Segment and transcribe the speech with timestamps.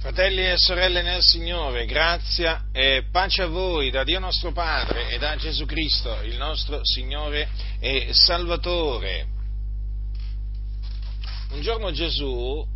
[0.00, 5.18] Fratelli e sorelle nel Signore, grazia e pace a voi da Dio nostro Padre e
[5.18, 7.46] da Gesù Cristo, il nostro Signore
[7.78, 9.26] e Salvatore.
[11.50, 12.66] Un giorno Gesù,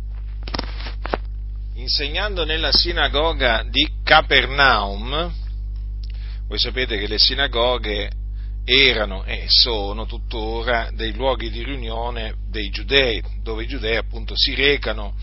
[1.73, 5.33] insegnando nella sinagoga di Capernaum,
[6.47, 8.11] voi sapete che le sinagoghe
[8.63, 14.53] erano e sono tuttora dei luoghi di riunione dei giudei, dove i giudei appunto si
[14.53, 15.15] recano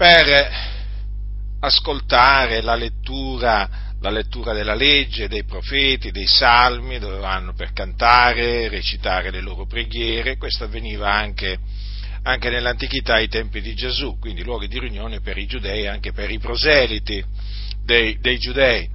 [0.00, 0.50] per
[1.60, 3.68] ascoltare la lettura,
[4.00, 9.66] la lettura della legge, dei profeti, dei salmi, dove vanno per cantare, recitare le loro
[9.66, 11.58] preghiere, questo avveniva anche,
[12.22, 16.12] anche nell'antichità ai tempi di Gesù, quindi luoghi di riunione per i giudei e anche
[16.12, 17.22] per i proseliti
[17.84, 18.88] dei, dei giudei.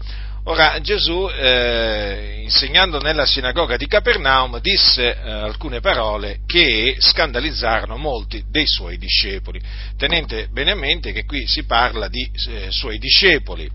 [0.47, 8.43] Ora Gesù, eh, insegnando nella sinagoga di Capernaum, disse eh, alcune parole che scandalizzarono molti
[8.51, 9.59] dei suoi discepoli.
[9.97, 13.67] Tenente bene a mente che qui si parla di eh, suoi discepoli,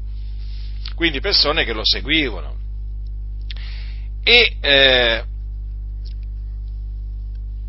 [0.94, 2.56] quindi persone che lo seguivano.
[4.22, 5.24] E eh,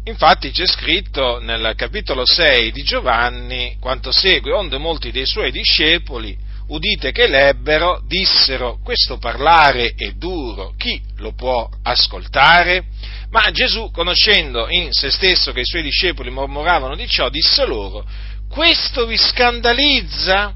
[0.03, 6.50] infatti c'è scritto nel capitolo 6 di Giovanni quanto segue, onde molti dei suoi discepoli
[6.72, 12.86] udite che l'ebbero, dissero, questo parlare è duro, chi lo può ascoltare?
[13.30, 18.05] Ma Gesù, conoscendo in se stesso che i suoi discepoli mormoravano di ciò, disse loro,
[18.50, 20.55] questo vi scandalizza?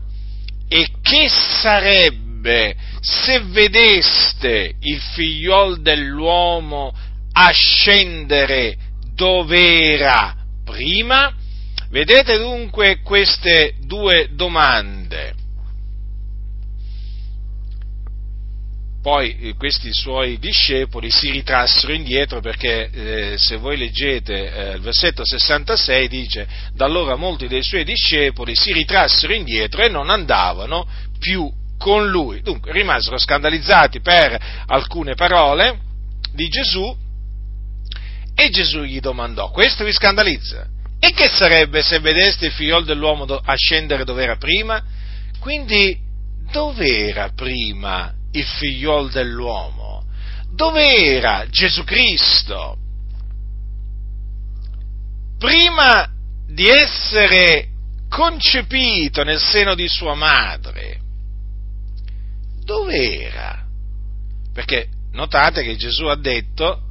[0.67, 6.91] E che sarebbe se vedeste il figliol dell'uomo
[7.33, 8.77] ascendere
[9.13, 11.31] dove era prima?
[11.89, 15.34] Vedete dunque queste due domande
[19.06, 24.81] poi eh, questi suoi discepoli si ritrassero indietro perché eh, se voi leggete eh, il
[24.81, 30.88] versetto 66 dice da allora molti dei suoi discepoli si ritrassero indietro e non andavano
[31.20, 31.47] più
[31.78, 32.42] con lui.
[32.42, 35.78] Dunque rimasero scandalizzati per alcune parole
[36.34, 36.97] di Gesù
[38.34, 40.66] e Gesù gli domandò, questo vi scandalizza?
[41.00, 44.84] E che sarebbe se vedeste il figliol dell'uomo ascendere dove era prima?
[45.40, 45.96] Quindi
[46.52, 50.03] dove era prima il figliol dell'uomo?
[50.53, 52.78] Dove era Gesù Cristo?
[55.38, 56.09] Prima
[56.47, 57.68] di essere
[58.09, 61.00] concepito nel seno di sua madre,
[62.63, 63.63] dove era?
[64.53, 66.81] Perché notate che Gesù ha detto,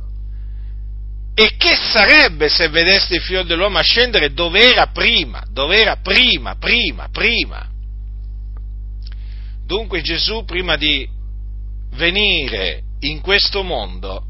[1.34, 6.54] e che sarebbe se vedeste il figlio dell'uomo ascendere dove era prima, dove era prima,
[6.56, 7.68] prima, prima?
[9.66, 11.08] Dunque Gesù prima di
[11.94, 14.24] venire in questo mondo,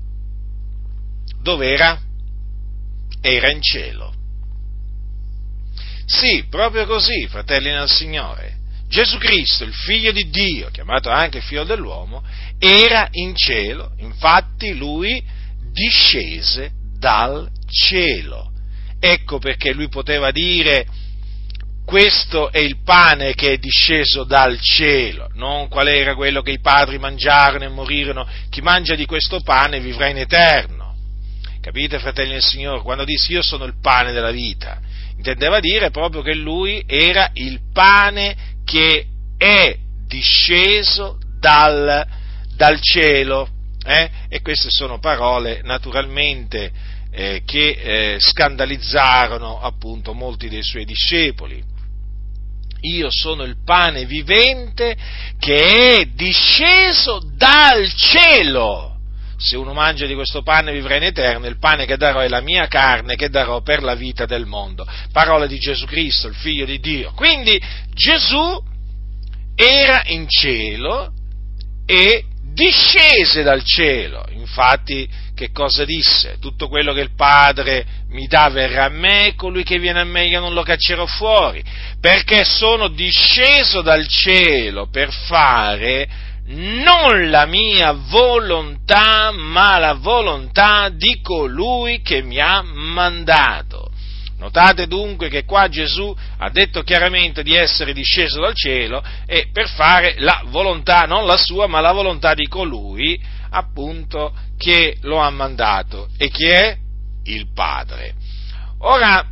[1.42, 2.00] dove era?
[3.20, 4.12] Era in cielo.
[6.06, 8.58] Sì, proprio così, fratelli nel Signore.
[8.88, 12.22] Gesù Cristo, il figlio di Dio, chiamato anche figlio dell'uomo,
[12.58, 15.22] era in cielo, infatti lui
[15.72, 18.52] discese dal cielo.
[19.00, 20.86] Ecco perché lui poteva dire
[21.94, 26.58] questo è il pane che è disceso dal cielo, non qual era quello che i
[26.58, 30.96] padri mangiarono e morirono, chi mangia di questo pane vivrà in eterno.
[31.60, 32.82] Capite, fratelli del Signore?
[32.82, 34.80] Quando disse io sono il pane della vita,
[35.16, 39.06] intendeva dire proprio che lui era il pane che
[39.38, 39.76] è
[40.08, 42.04] disceso dal,
[42.56, 43.48] dal cielo.
[43.86, 44.10] Eh?
[44.28, 46.72] E queste sono parole naturalmente
[47.12, 51.70] eh, che eh, scandalizzarono appunto molti dei suoi discepoli
[52.84, 54.96] io sono il pane vivente
[55.38, 58.92] che è disceso dal cielo.
[59.36, 62.40] Se uno mangia di questo pane vivrà in eterno, il pane che darò è la
[62.40, 64.86] mia carne che darò per la vita del mondo.
[65.12, 67.12] Parola di Gesù Cristo, il figlio di Dio.
[67.14, 67.60] Quindi
[67.92, 68.62] Gesù
[69.54, 71.12] era in cielo
[71.86, 74.24] e discese dal cielo.
[74.30, 76.36] Infatti che cosa disse?
[76.40, 80.26] Tutto quello che il Padre mi dà verrà a me, colui che viene a me
[80.26, 81.62] io non lo caccerò fuori,
[82.00, 86.08] perché sono disceso dal cielo per fare
[86.46, 93.90] non la mia volontà, ma la volontà di colui che mi ha mandato.
[94.38, 99.68] Notate dunque che qua Gesù ha detto chiaramente di essere disceso dal cielo e per
[99.70, 103.18] fare la volontà, non la sua, ma la volontà di colui
[103.54, 106.76] appunto che lo ha mandato e che è
[107.24, 108.14] il Padre.
[108.80, 109.24] Ora,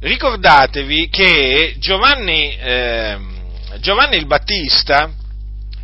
[0.00, 3.18] ricordatevi che Giovanni, eh,
[3.80, 5.10] Giovanni il Battista,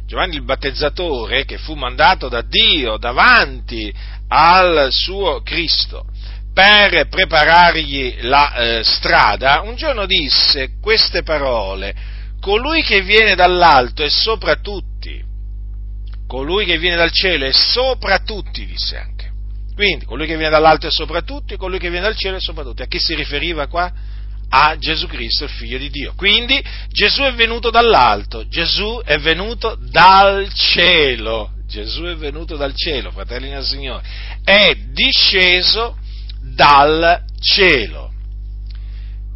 [0.06, 3.92] Giovanni il battezzatore, che fu mandato da Dio davanti
[4.28, 6.06] al suo Cristo,
[6.54, 11.94] per preparargli la eh, strada, un giorno disse queste parole,
[12.40, 14.87] colui che viene dall'alto è sopra tutti,
[16.28, 19.32] colui che viene dal cielo è sopra tutti, disse anche.
[19.74, 22.62] Quindi, colui che viene dall'alto è sopra tutti, colui che viene dal cielo è sopra
[22.62, 22.82] tutti.
[22.82, 23.90] A chi si riferiva qua?
[24.50, 26.12] A Gesù Cristo, il figlio di Dio.
[26.16, 33.10] Quindi Gesù è venuto dall'alto, Gesù è venuto dal cielo, Gesù è venuto dal cielo,
[33.10, 34.02] fratelli del Signore,
[34.44, 35.96] è disceso
[36.42, 38.12] dal cielo,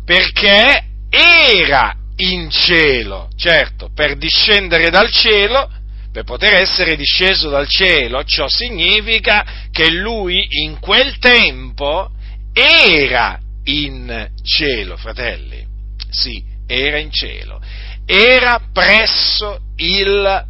[0.04, 5.70] perché era in cielo, certo, per discendere dal cielo,
[6.12, 12.10] per poter essere disceso dal cielo, ciò significa che lui in quel tempo
[12.52, 15.66] era in cielo, fratelli,
[16.10, 17.60] sì, era in cielo,
[18.04, 20.46] era presso il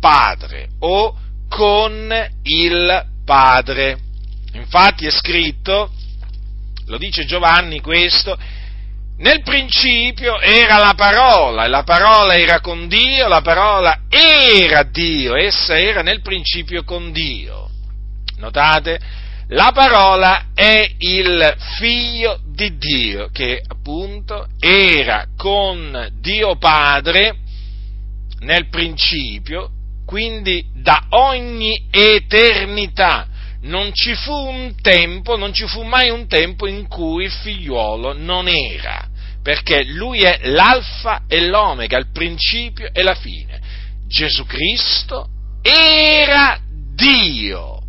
[0.00, 1.14] Padre o
[1.48, 3.98] con il Padre.
[4.54, 5.92] Infatti è scritto,
[6.86, 8.36] lo dice Giovanni questo,
[9.20, 15.36] nel principio era la parola, e la parola era con Dio, la parola era Dio,
[15.36, 17.68] essa era nel principio con Dio.
[18.38, 18.98] Notate?
[19.48, 27.36] La parola è il figlio di Dio che appunto era con Dio Padre
[28.40, 29.70] nel principio,
[30.06, 33.26] quindi da ogni eternità
[33.62, 38.14] non ci fu un tempo, non ci fu mai un tempo in cui il figliuolo
[38.14, 39.09] non era,
[39.42, 43.60] perché lui è l'alfa e l'omega, il principio e la fine.
[44.06, 45.28] Gesù Cristo
[45.62, 46.58] era
[46.94, 47.80] Dio,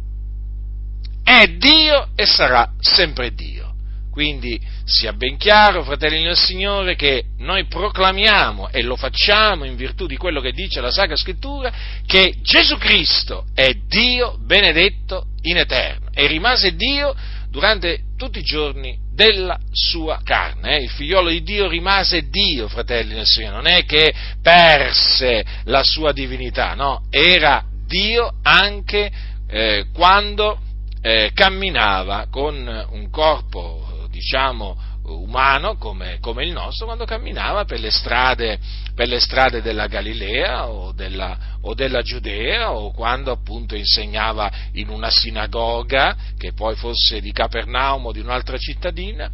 [1.23, 3.69] è Dio e sarà sempre Dio.
[4.11, 10.05] Quindi sia ben chiaro, fratelli del Signore, che noi proclamiamo e lo facciamo in virtù
[10.05, 11.71] di quello che dice la Sacra Scrittura,
[12.05, 17.15] che Gesù Cristo è Dio benedetto in eterno e rimase Dio
[17.49, 20.77] durante tutti i giorni della sua carne.
[20.77, 20.83] Eh?
[20.83, 26.11] Il figliolo di Dio rimase Dio, fratelli del Signore, non è che perse la sua
[26.11, 29.11] divinità, no, era Dio anche
[29.47, 30.59] eh, quando
[31.01, 37.89] eh, camminava con un corpo diciamo, umano come, come, il nostro quando camminava per le
[37.89, 38.59] strade,
[38.93, 44.89] per le strade della Galilea o della, o della, Giudea o quando appunto insegnava in
[44.89, 49.29] una sinagoga che poi fosse di Capernaum o di un'altra cittadina.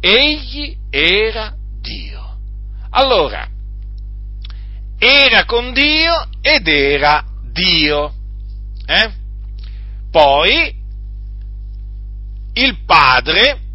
[0.00, 2.36] Egli era Dio.
[2.90, 3.48] Allora,
[4.98, 8.12] era con Dio ed era Dio.
[8.84, 9.10] Eh?
[10.10, 10.74] Poi
[12.54, 13.66] il Padre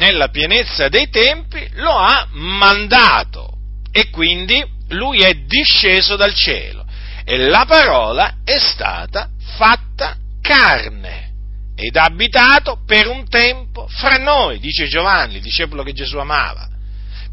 [0.00, 3.58] nella pienezza dei tempi, lo ha mandato
[3.92, 6.86] e quindi lui è disceso dal cielo
[7.22, 11.28] e la parola è stata fatta carne
[11.76, 16.66] ed ha abitato per un tempo fra noi, dice Giovanni, il discepolo che Gesù amava,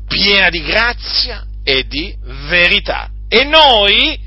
[0.06, 2.14] piena di grazia e di
[2.50, 3.10] verità.
[3.30, 4.20] E noi,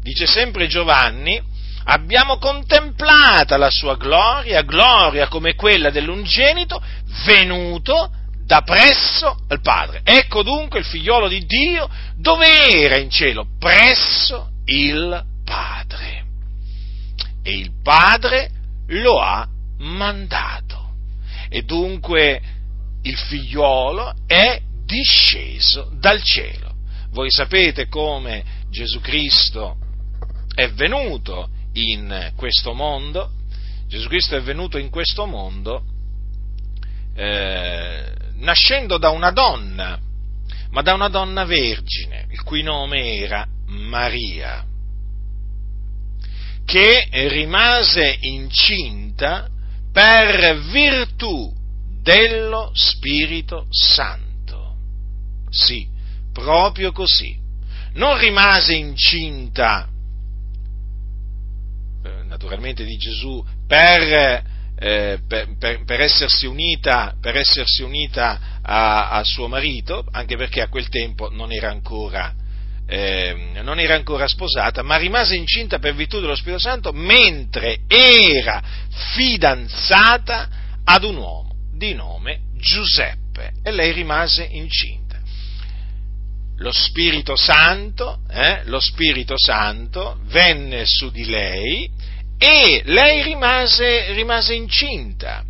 [0.00, 1.42] dice sempre Giovanni,
[1.88, 6.82] abbiamo contemplata la sua gloria, gloria come quella dell'ungenito
[7.24, 8.10] venuto
[8.44, 10.00] da presso il Padre.
[10.04, 13.46] Ecco dunque il figliolo di Dio dove era in cielo?
[13.58, 16.24] Presso il Padre.
[17.42, 18.50] E il Padre
[18.88, 19.46] lo ha
[19.78, 20.94] mandato.
[21.48, 22.40] E dunque
[23.02, 26.74] il figliolo è disceso dal cielo.
[27.10, 29.76] Voi sapete come Gesù Cristo
[30.54, 33.30] è venuto in questo mondo,
[33.86, 35.84] Gesù Cristo è venuto in questo mondo
[37.14, 39.98] eh, nascendo da una donna,
[40.70, 44.64] ma da una donna vergine, il cui nome era Maria,
[46.64, 49.48] che rimase incinta
[49.92, 51.52] per virtù
[52.02, 54.76] dello Spirito Santo.
[55.48, 55.88] Sì,
[56.32, 57.44] proprio così.
[57.94, 59.88] Non rimase incinta
[62.36, 64.42] naturalmente di Gesù, per,
[64.78, 70.68] eh, per, per, per essersi unita, essersi unita a, a, suo marito, anche perché a
[70.68, 72.34] quel tempo non era ancora,
[72.86, 78.62] eh, non era ancora sposata, ma rimase incinta per virtù dello Spirito Santo mentre era
[79.14, 80.48] fidanzata
[80.84, 83.52] ad un uomo di nome Giuseppe.
[83.62, 85.06] E lei rimase incinta.
[86.58, 91.90] Lo Spirito Santo, eh, lo Spirito Santo venne su di lei
[92.38, 95.44] e lei rimase, rimase incinta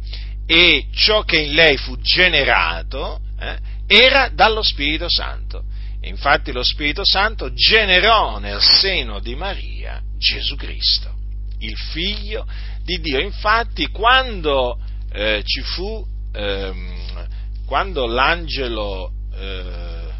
[0.46, 5.64] e ciò che in lei fu generato eh, era dallo Spirito Santo.
[6.00, 11.12] E infatti lo Spirito Santo generò nel seno di Maria Gesù Cristo,
[11.58, 12.46] il figlio
[12.84, 13.18] di Dio.
[13.18, 14.78] Infatti quando
[15.12, 17.26] eh, ci fu, ehm,
[17.66, 20.12] quando l'angelo, eh,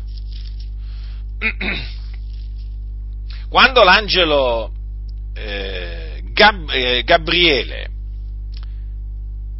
[3.49, 4.73] quando l'angelo
[5.35, 7.89] eh, Gab, eh, Gabriele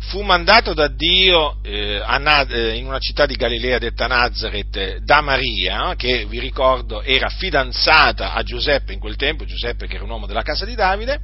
[0.09, 5.23] fu mandato da Dio eh, a, eh, in una città di Galilea detta Nazareth da
[5.23, 10.11] Maria, che vi ricordo era fidanzata a Giuseppe in quel tempo, Giuseppe che era un
[10.11, 11.19] uomo della casa di Davide,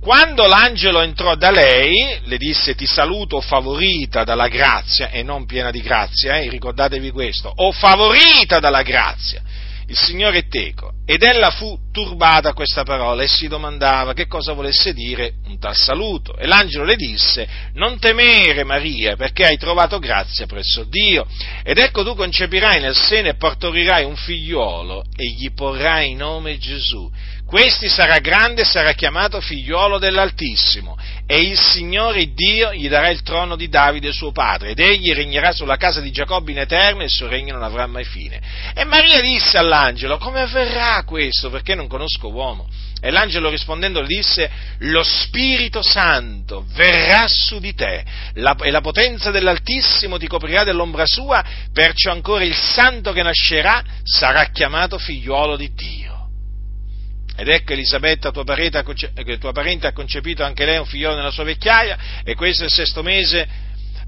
[0.00, 5.70] quando l'angelo entrò da lei, le disse ti saluto favorita dalla grazia e non piena
[5.70, 9.40] di grazia, eh, ricordatevi questo, o favorita dalla grazia
[9.88, 10.92] il Signore è teco.
[11.06, 15.58] Ed ella fu turbata a questa parola e si domandava che cosa volesse dire un
[15.58, 16.36] tal saluto.
[16.36, 21.26] E l'angelo le disse, non temere Maria, perché hai trovato grazia presso Dio.
[21.62, 27.08] Ed ecco tu concepirai nel seno e partorirai un figliuolo e gli porrai nome Gesù.
[27.46, 30.98] Questi sarà grande e sarà chiamato figliuolo dell'Altissimo
[31.28, 35.52] e il Signore Dio gli darà il trono di Davide suo padre ed egli regnerà
[35.52, 38.40] sulla casa di Giacobbe in eterno e il suo regno non avrà mai fine.
[38.74, 41.48] E Maria disse all'angelo, come avverrà questo?
[41.48, 42.68] Perché non conosco uomo.
[43.00, 49.30] E l'angelo rispondendo disse, lo Spirito Santo verrà su di te la, e la potenza
[49.30, 55.72] dell'Altissimo ti coprirà dell'ombra sua, perciò ancora il santo che nascerà sarà chiamato figliuolo di
[55.72, 56.05] Dio.
[57.36, 58.82] Ed ecco Elisabetta, tua parente,
[59.38, 62.72] tua parente ha concepito anche lei un figliolo nella sua vecchiaia, e questo è il
[62.72, 63.46] sesto mese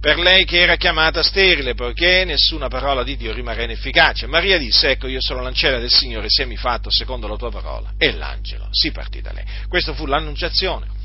[0.00, 4.26] per lei che era chiamata sterile, poiché nessuna parola di Dio rimarrà inefficace.
[4.26, 7.92] Maria disse, ecco io sono l'ancella del Signore, mi fatto secondo la tua parola.
[7.99, 9.44] E l'angelo si partì da lei.
[9.68, 10.97] Questa fu l'annunciazione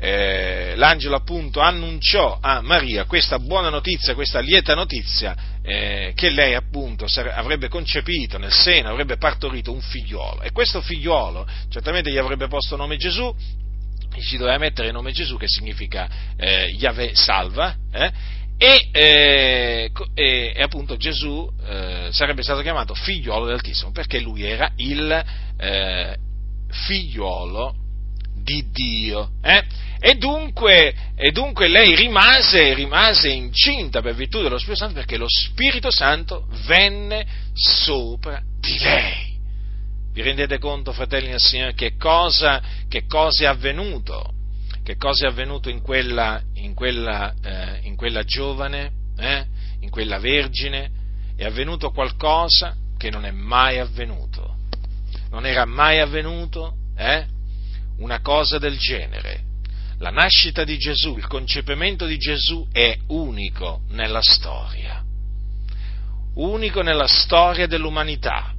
[0.00, 6.54] eh, l'angelo appunto annunciò a Maria questa buona notizia, questa lieta notizia, eh, che lei
[6.54, 12.46] appunto avrebbe concepito nel seno, avrebbe partorito un figliolo e questo figliolo certamente gli avrebbe
[12.46, 13.34] posto nome Gesù,
[14.14, 18.12] gli si doveva mettere il nome Gesù che significa eh, Yahweh salva, eh,
[18.56, 24.72] e, eh, e, e, appunto Gesù eh, sarebbe stato chiamato figliolo dell'Altissimo perché lui era
[24.76, 25.24] il
[25.56, 26.16] eh,
[26.68, 27.86] figliolo
[28.48, 29.32] di Dio.
[29.42, 29.62] Eh?
[30.00, 35.26] E, dunque, e, dunque, lei rimase, rimase, incinta per virtù dello Spirito Santo perché lo
[35.28, 39.36] Spirito Santo venne sopra di lei.
[40.12, 44.32] Vi rendete conto, fratelli del Signore, che cosa, che cosa è avvenuto?
[44.82, 49.44] Che cosa è avvenuto in quella, in quella, eh, in quella giovane, eh?
[49.80, 50.90] in quella vergine?
[51.36, 54.56] È avvenuto qualcosa che non è mai avvenuto.
[55.30, 57.26] Non era mai avvenuto eh?
[57.98, 59.46] Una cosa del genere.
[59.98, 65.02] La nascita di Gesù, il concepimento di Gesù è unico nella storia,
[66.34, 68.52] unico nella storia dell'umanità.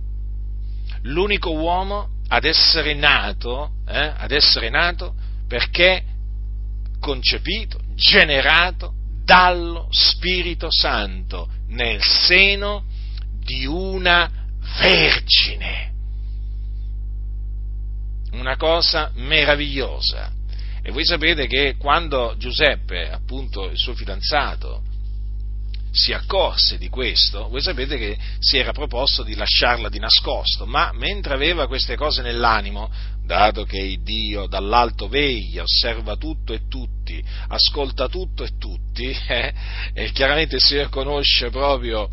[1.04, 5.16] L'unico uomo ad essere nato, eh, ad essere nato
[5.48, 6.04] perché
[7.00, 8.94] concepito, generato
[9.24, 12.84] dallo Spirito Santo nel seno
[13.46, 14.30] di una
[14.82, 15.90] vergine
[18.32, 20.32] una cosa meravigliosa.
[20.82, 24.84] E voi sapete che quando Giuseppe, appunto il suo fidanzato,
[25.92, 30.92] si accorse di questo, voi sapete che si era proposto di lasciarla di nascosto, ma
[30.94, 32.92] mentre aveva queste cose nell'animo,
[33.26, 39.54] dato che Dio dall'alto veglia, osserva tutto e tutti, ascolta tutto e tutti, eh,
[39.94, 42.10] e chiaramente il Signore conosce proprio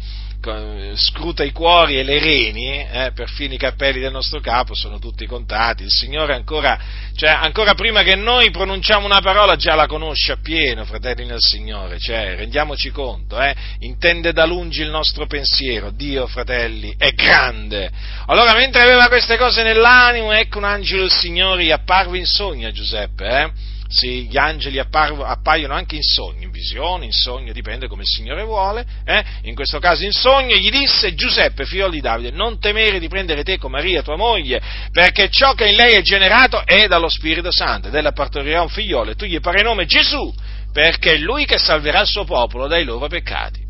[0.94, 5.26] scruta i cuori e le reni, eh, perfino i cappelli del nostro capo sono tutti
[5.26, 6.78] contati, il Signore ancora,
[7.14, 11.98] cioè, ancora prima che noi pronunciamo una parola già la conosce appieno, fratelli nel Signore,
[11.98, 17.90] cioè, rendiamoci conto, eh, intende da lungi il nostro pensiero, Dio, fratelli, è grande.
[18.26, 22.72] Allora, mentre aveva queste cose nell'animo, ecco un angelo del Signore apparve in sogno a
[22.72, 23.50] Giuseppe, eh,
[23.88, 28.08] sì, gli angeli apparvo, appaiono anche in sogno, in visione, in sogno, dipende come il
[28.08, 29.24] Signore vuole, eh?
[29.42, 33.42] in questo caso in sogno, gli disse Giuseppe, figlio di Davide, non temere di prendere
[33.42, 37.50] te con Maria, tua moglie, perché ciò che in lei è generato è dallo Spirito
[37.50, 40.32] Santo, ed ella partorirà un figliolo, e tu gli parai nome Gesù,
[40.72, 43.65] perché è lui che salverà il suo popolo dai loro peccati.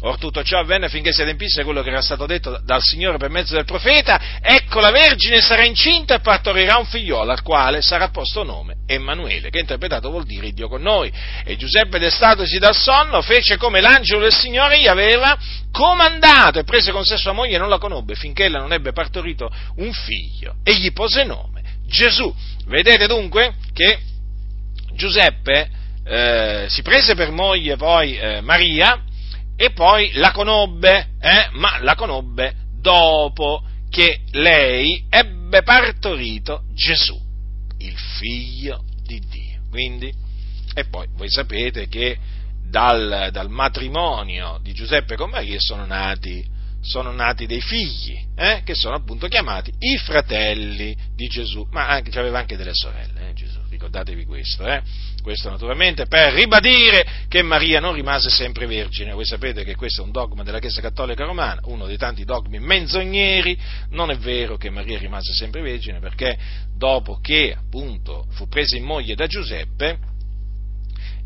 [0.00, 3.30] Or tutto ciò avvenne affinché si adempisse quello che era stato detto dal Signore per
[3.30, 8.10] mezzo del profeta, ecco la Vergine sarà incinta e partorirà un figliolo al quale sarà
[8.10, 11.10] posto nome Emanuele, che interpretato vuol dire Dio con noi.
[11.44, 15.36] E Giuseppe destatosi dal sonno fece come l'angelo del Signore gli aveva
[15.72, 18.92] comandato e prese con sé sua moglie e non la conobbe finché ella non ebbe
[18.92, 22.34] partorito un figlio e gli pose nome Gesù.
[22.66, 23.98] Vedete dunque che
[24.94, 25.70] Giuseppe
[26.04, 29.02] eh, si prese per moglie poi eh, Maria,
[29.56, 31.48] e poi la conobbe, eh?
[31.52, 37.18] ma la conobbe dopo che lei ebbe partorito Gesù,
[37.78, 39.62] il figlio di Dio.
[39.70, 40.12] Quindi
[40.78, 42.18] E poi voi sapete che
[42.68, 46.44] dal, dal matrimonio di Giuseppe con Maria sono nati,
[46.82, 52.16] sono nati dei figli, eh, che sono appunto chiamati i fratelli di Gesù, ma anche,
[52.18, 54.82] aveva anche delle sorelle, eh, Gesù, ricordatevi questo, eh?
[55.26, 60.04] Questo naturalmente per ribadire che Maria non rimase sempre vergine, voi sapete che questo è
[60.04, 63.58] un dogma della Chiesa Cattolica Romana, uno dei tanti dogmi menzogneri,
[63.90, 66.38] non è vero che Maria rimase sempre vergine perché
[66.76, 69.98] dopo che appunto fu presa in moglie da Giuseppe,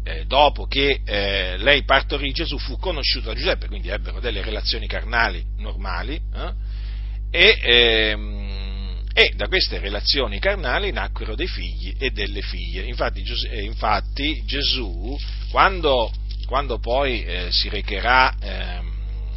[0.02, 4.86] eh, dopo che eh, lei partorì Gesù fu conosciuto da Giuseppe, quindi ebbero delle relazioni
[4.86, 6.52] carnali normali eh,
[7.30, 8.39] e, ehm,
[9.20, 12.84] e, da queste relazioni carnali nacquero dei figli e delle figlie.
[12.84, 15.14] Infatti, eh, infatti Gesù,
[15.50, 16.10] quando,
[16.46, 18.92] quando poi eh, si recherà, ehm,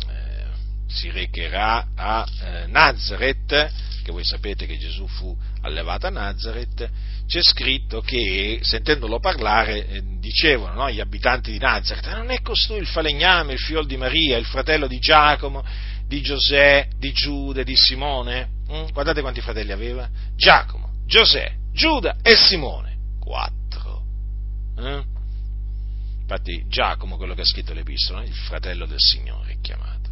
[0.09, 0.45] eh,
[0.87, 2.25] si recherà a
[2.67, 3.71] Nazareth,
[4.03, 6.89] che voi sapete che Gesù fu allevato a Nazareth,
[7.27, 12.77] c'è scritto che, sentendolo parlare, eh, dicevano no, gli abitanti di Nazareth, non è costui
[12.77, 15.65] il falegname, il figlio di Maria, il fratello di Giacomo,
[16.07, 18.52] di Giosè, di Giuda, di Simone?
[18.71, 18.87] Mm?
[18.91, 20.07] Guardate quanti fratelli aveva.
[20.35, 22.97] Giacomo, Giosè, Giuda e Simone.
[23.19, 24.03] Quattro.
[24.77, 25.03] Eh?
[26.21, 30.11] Infatti Giacomo, quello che ha scritto l'epistola, il fratello del Signore è chiamato.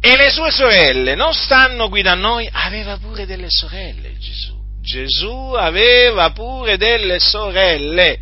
[0.00, 4.56] E le sue sorelle non stanno qui da noi, aveva pure delle sorelle Gesù.
[4.80, 8.20] Gesù aveva pure delle sorelle.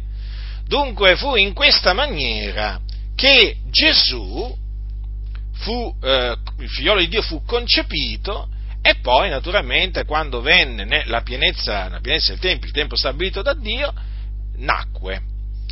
[0.67, 2.81] Dunque fu in questa maniera
[3.15, 4.53] che Gesù
[5.57, 8.49] fu, eh, il figliolo di Dio fu concepito
[8.83, 13.55] e poi naturalmente quando venne la pienezza, la pienezza del tempo, il tempo stabilito da
[13.55, 13.93] Dio,
[14.59, 15.23] nacque.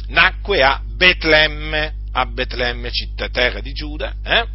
[0.09, 4.47] Nacque a Betlemme, a Betlemme, città terra di Giuda, eh?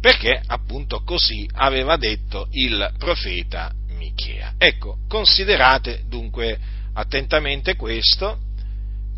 [0.00, 4.54] perché appunto così aveva detto il profeta Michea.
[4.58, 6.58] Ecco, considerate dunque
[6.94, 8.38] attentamente questo,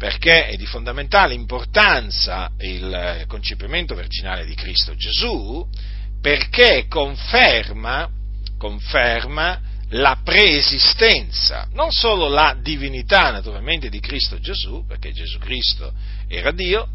[0.01, 5.69] perché è di fondamentale importanza il concepimento virginale di Cristo Gesù,
[6.23, 8.09] perché conferma,
[8.57, 9.61] conferma
[9.91, 15.93] la preesistenza, non solo la divinità naturalmente di Cristo Gesù, perché Gesù Cristo
[16.29, 16.89] era Dio,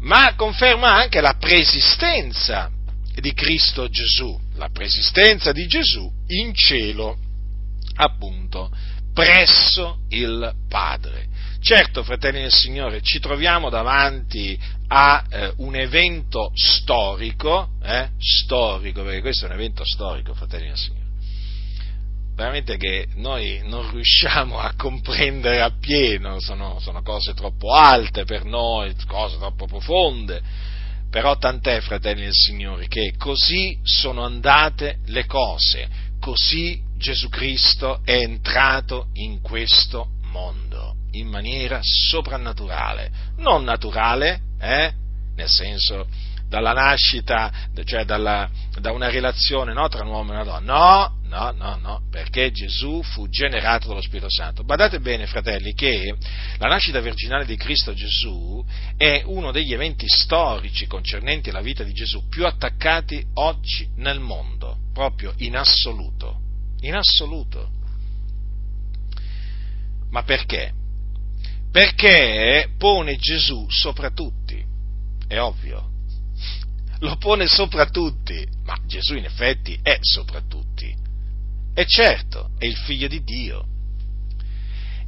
[0.00, 2.70] ma conferma anche la preesistenza
[3.14, 7.16] di Cristo Gesù, la preesistenza di Gesù in cielo,
[7.94, 8.70] appunto,
[9.14, 11.28] presso il Padre.
[11.66, 19.20] Certo, fratelli del Signore, ci troviamo davanti a eh, un evento storico, eh, storico, perché
[19.20, 21.06] questo è un evento storico, fratelli del Signore,
[22.36, 28.94] veramente che noi non riusciamo a comprendere appieno, sono, sono cose troppo alte per noi,
[29.04, 30.40] cose troppo profonde,
[31.10, 35.88] però tant'è, fratelli del Signore, che così sono andate le cose,
[36.20, 44.92] così Gesù Cristo è entrato in questo mondo, in maniera soprannaturale, non naturale, eh?
[45.34, 46.06] nel senso
[46.48, 47.52] dalla nascita,
[47.84, 48.48] cioè dalla,
[48.78, 50.72] da una relazione no, tra un uomo e una donna.
[50.72, 54.62] No, no, no, no, perché Gesù fu generato dallo Spirito Santo.
[54.62, 56.14] Badate bene, fratelli, che
[56.58, 58.64] la nascita virginale di Cristo Gesù
[58.96, 64.78] è uno degli eventi storici concernenti la vita di Gesù più attaccati oggi nel mondo,
[64.92, 66.40] proprio in assoluto.
[66.80, 67.70] In assoluto.
[70.10, 70.72] Ma perché?
[71.76, 74.64] Perché pone Gesù sopra tutti,
[75.28, 75.90] è ovvio,
[77.00, 80.90] lo pone sopra tutti, ma Gesù in effetti è sopra tutti.
[81.74, 83.66] E certo, è il figlio di Dio.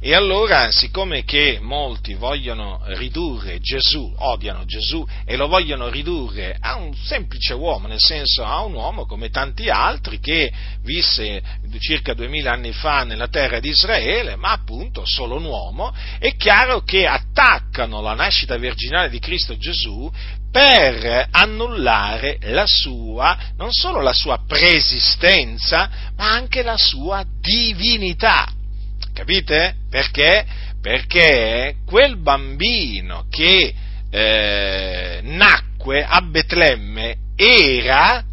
[0.01, 6.77] E allora, siccome che molti vogliono ridurre Gesù, odiano Gesù e lo vogliono ridurre a
[6.77, 11.43] un semplice uomo, nel senso a un uomo come tanti altri che visse
[11.79, 16.79] circa duemila anni fa nella terra di Israele, ma appunto solo un uomo, è chiaro
[16.79, 20.09] che attaccano la nascita virginale di Cristo Gesù
[20.49, 28.53] per annullare la sua, non solo la sua preesistenza, ma anche la sua divinità.
[29.19, 29.75] Capite?
[29.89, 30.45] Perché?
[30.81, 33.73] Perché quel bambino che
[34.09, 38.23] eh, nacque a Betlemme era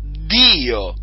[0.00, 0.94] Dio.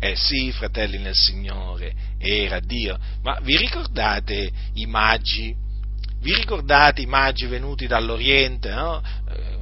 [0.00, 2.98] Eh sì, fratelli nel Signore, era Dio.
[3.22, 5.54] Ma vi ricordate i magi?
[6.20, 8.70] Vi ricordate i magi venuti dall'Oriente?
[8.70, 9.00] No?
[9.28, 9.58] Eh,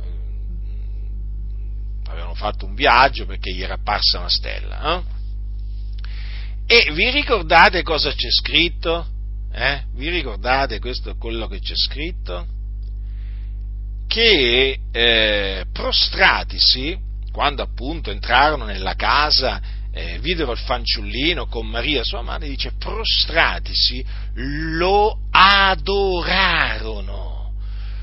[2.06, 4.80] avevano fatto un viaggio perché gli era apparsa una stella.
[4.80, 5.17] No?
[6.70, 9.06] E vi ricordate cosa c'è scritto?
[9.50, 9.84] Eh?
[9.94, 12.46] Vi ricordate questo quello che c'è scritto?
[14.06, 16.94] Che eh, prostratisi,
[17.32, 24.04] quando appunto entrarono nella casa eh, videro il fanciullino con Maria sua madre, dice prostratisi,
[24.34, 25.94] lo adorarono,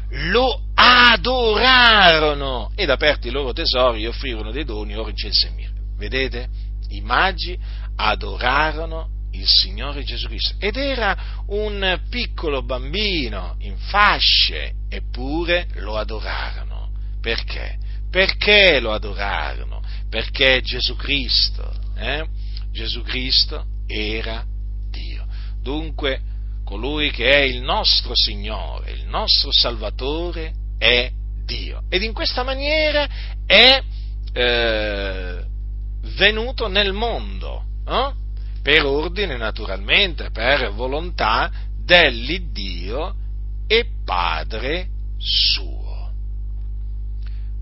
[0.10, 5.74] lo adorarono ed aperti i loro tesori offrirono dei doni, oro, incenso e mirra.
[5.98, 6.74] Vedete?
[6.88, 7.58] I magi
[7.96, 16.90] adorarono il Signore Gesù Cristo ed era un piccolo bambino in fasce, eppure lo adorarono.
[17.22, 17.78] Perché?
[18.10, 19.82] Perché lo adorarono?
[20.10, 22.26] Perché Gesù Cristo, eh?
[22.72, 24.46] Gesù Cristo era
[24.90, 25.26] Dio.
[25.62, 26.22] Dunque,
[26.64, 31.12] colui che è il nostro Signore, il nostro Salvatore, è
[31.44, 31.84] Dio.
[31.90, 33.08] Ed in questa maniera
[33.46, 33.82] è
[34.34, 35.46] eh,
[36.18, 37.65] venuto nel mondo.
[37.88, 38.24] Eh?
[38.66, 41.52] per ordine naturalmente, per volontà
[41.86, 43.16] dell'Iddio
[43.68, 44.88] e Padre
[45.20, 46.12] suo.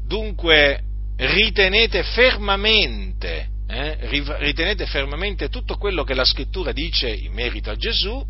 [0.08, 0.82] Dunque
[1.18, 3.98] ritenete fermamente, eh,
[4.40, 8.26] ritenete fermamente tutto quello che la scrittura dice in merito a Gesù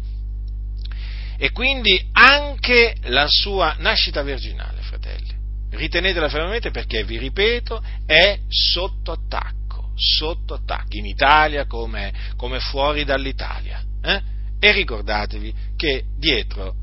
[1.38, 5.42] e quindi anche la sua nascita virginale, fratelli.
[5.70, 9.63] Ritenetela fermamente perché, vi ripeto, è sotto attacco
[9.96, 13.84] sotto attacco, in Italia come, come fuori dall'Italia.
[14.02, 14.22] Eh?
[14.60, 16.76] E ricordatevi che dietro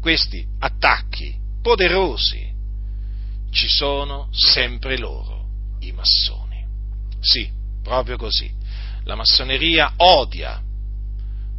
[0.00, 2.46] questi attacchi poderosi
[3.50, 5.46] ci sono sempre loro,
[5.80, 6.64] i massoni.
[7.20, 7.50] Sì,
[7.82, 8.50] proprio così.
[9.04, 10.62] La massoneria odia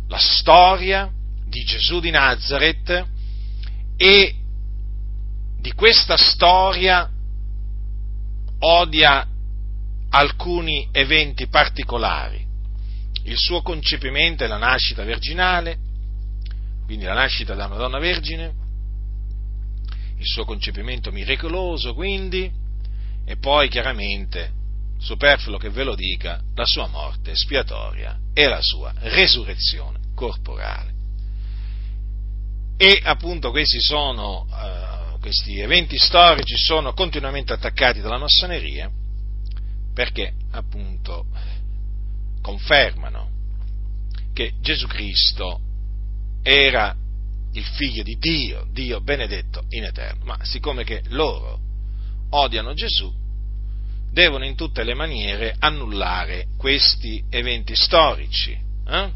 [0.10, 1.10] la storia
[1.46, 3.08] di Gesù di Nazareth
[3.96, 4.36] e
[5.60, 7.10] di questa storia
[8.60, 9.28] odia
[10.10, 12.46] alcuni eventi particolari.
[13.24, 15.78] Il suo concepimento è la nascita virginale,
[16.86, 18.54] quindi la nascita da una donna vergine,
[20.18, 22.52] il suo concepimento miracoloso, quindi,
[23.26, 24.52] e poi chiaramente,
[25.00, 30.94] superfluo che ve lo dica, la sua morte espiatoria e la sua resurrezione corporale.
[32.78, 38.90] E appunto questi sono, uh, questi eventi storici sono continuamente attaccati dalla massoneria
[39.94, 41.26] perché appunto
[42.42, 43.30] confermano
[44.34, 45.60] che Gesù Cristo
[46.42, 46.96] era
[47.54, 51.60] il figlio di Dio, Dio benedetto in eterno, ma siccome che loro
[52.30, 53.12] odiano Gesù,
[54.12, 58.58] devono in tutte le maniere annullare questi eventi storici.
[58.88, 59.12] Eh?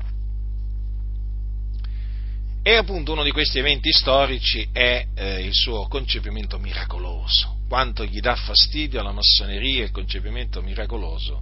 [2.62, 8.20] E appunto uno di questi eventi storici è eh, il suo concepimento miracoloso quanto gli
[8.20, 11.42] dà fastidio alla massoneria il concepimento miracoloso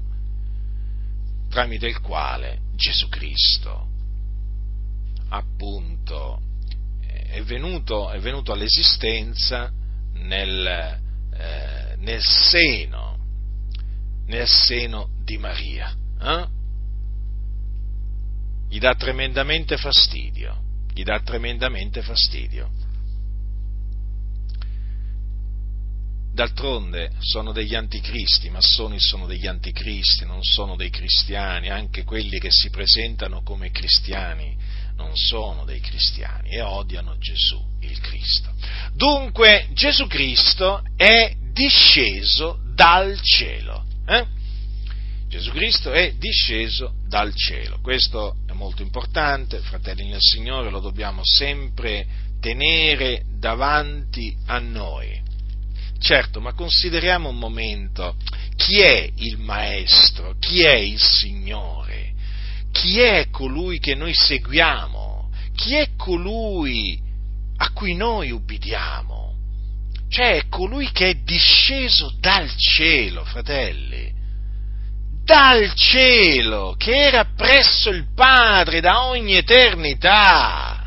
[1.50, 3.90] tramite il quale Gesù Cristo
[5.28, 6.40] appunto
[7.02, 9.74] è venuto, è venuto all'esistenza
[10.14, 10.66] nel,
[11.34, 13.18] eh, nel, seno,
[14.28, 15.94] nel seno di Maria.
[16.18, 16.48] Eh?
[18.70, 20.64] Gli dà tremendamente fastidio,
[20.94, 22.81] gli dà tremendamente fastidio.
[26.34, 32.40] D'altronde sono degli anticristi, i massoni sono degli anticristi, non sono dei cristiani, anche quelli
[32.40, 34.56] che si presentano come cristiani
[34.96, 38.54] non sono dei cristiani e odiano Gesù, il Cristo.
[38.94, 43.84] Dunque Gesù Cristo è disceso dal cielo.
[44.06, 44.26] Eh?
[45.28, 47.80] Gesù Cristo è disceso dal cielo.
[47.82, 52.08] Questo è molto importante, fratelli nel Signore, lo dobbiamo sempre
[52.40, 55.30] tenere davanti a noi
[56.02, 58.16] Certo, ma consideriamo un momento.
[58.56, 62.14] Chi è il Maestro, chi è il Signore,
[62.72, 67.00] chi è colui che noi seguiamo, chi è colui
[67.58, 69.36] a cui noi ubbidiamo,
[70.10, 74.12] cioè è colui che è disceso dal cielo, fratelli,
[75.24, 80.81] dal cielo, che era presso il Padre da ogni eternità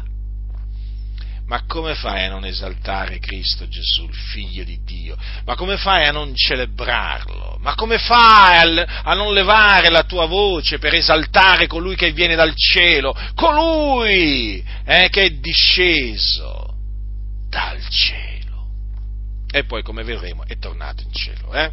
[1.47, 5.15] ma come fai a non esaltare Cristo Gesù, il figlio di Dio?
[5.45, 7.59] Ma come fai a non celebrarlo?
[7.61, 12.55] Ma come fai a, non levare la tua voce per esaltare colui che viene dal
[12.57, 16.77] cielo, colui eh, che è disceso
[17.51, 18.69] dal cielo?
[19.51, 21.71] E poi, come vedremo, è tornato in cielo, eh?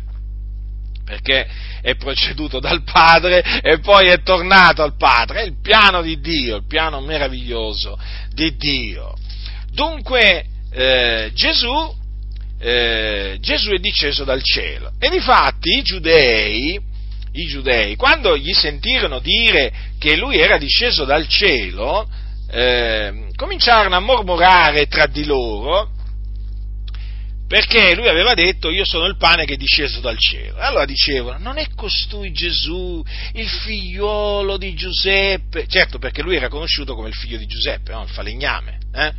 [1.06, 1.48] perché
[1.82, 5.42] è proceduto dal Padre e poi è tornato al Padre.
[5.42, 7.98] È il piano di Dio, il piano meraviglioso
[8.34, 9.16] di Dio.
[9.72, 11.96] Dunque eh, Gesù,
[12.60, 16.80] eh, Gesù, è disceso dal cielo e difatti i giudei,
[17.32, 22.08] i giudei, quando gli sentirono dire che lui era disceso dal cielo,
[22.50, 25.90] eh, cominciarono a mormorare tra di loro
[27.52, 30.58] perché lui aveva detto io sono il pane che è disceso dal cielo.
[30.58, 33.04] Allora dicevano, non è costui Gesù,
[33.34, 35.66] il figliuolo di Giuseppe?
[35.68, 38.04] Certo, perché lui era conosciuto come il figlio di Giuseppe, no?
[38.04, 38.78] il falegname.
[38.94, 39.14] Eh?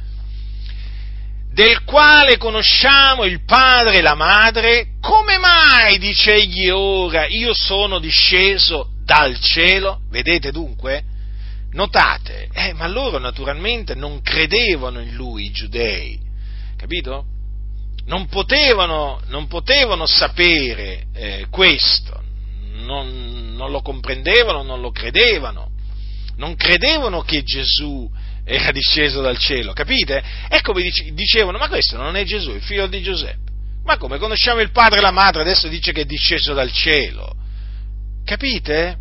[1.52, 7.98] Del quale conosciamo il padre e la madre, come mai dice egli ora io sono
[7.98, 10.00] disceso dal cielo?
[10.10, 11.04] Vedete dunque?
[11.72, 16.18] Notate, eh, ma loro naturalmente non credevano in lui i giudei,
[16.76, 17.26] capito?
[18.06, 22.20] Non potevano, non potevano sapere eh, questo,
[22.76, 25.70] non, non lo comprendevano, non lo credevano,
[26.36, 28.10] non credevano che Gesù
[28.44, 30.22] era disceso dal cielo, capite?
[30.48, 33.50] Ecco mi dicevano, ma questo non è Gesù, il figlio di Giuseppe.
[33.84, 37.34] Ma come conosciamo il padre e la madre, adesso dice che è disceso dal cielo.
[38.24, 38.98] Capite?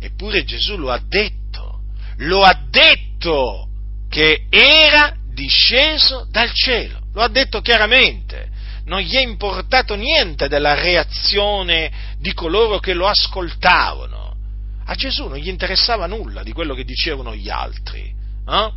[0.00, 1.80] Eppure Gesù lo ha detto,
[2.18, 3.68] lo ha detto
[4.08, 8.46] che era disceso dal cielo, lo ha detto chiaramente.
[8.84, 14.27] Non gli è importato niente della reazione di coloro che lo ascoltavano
[14.90, 18.10] a Gesù non gli interessava nulla di quello che dicevano gli altri.
[18.48, 18.72] Eh?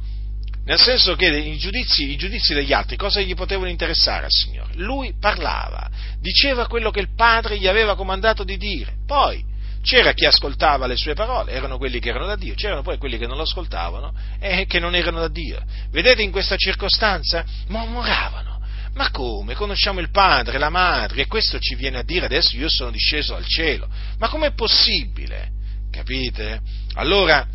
[0.65, 4.73] Nel senso che i giudizi, i giudizi, degli altri cosa gli potevano interessare al Signore?
[4.75, 8.95] Lui parlava, diceva quello che il Padre gli aveva comandato di dire.
[9.07, 9.41] Poi
[9.81, 13.17] c'era chi ascoltava le sue parole, erano quelli che erano da Dio, c'erano poi quelli
[13.17, 15.63] che non lo ascoltavano e che non erano da Dio.
[15.91, 17.45] Vedete in questa circostanza?
[17.69, 18.59] Mormoravano.
[18.95, 19.55] Ma come?
[19.55, 23.33] Conosciamo il padre, la madre, e questo ci viene a dire adesso io sono disceso
[23.33, 23.87] dal cielo.
[24.17, 25.59] Ma com'è possibile?
[25.91, 26.61] Capite?
[26.93, 27.45] Allora,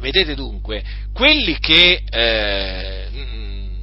[0.00, 3.08] vedete dunque, quelli che eh,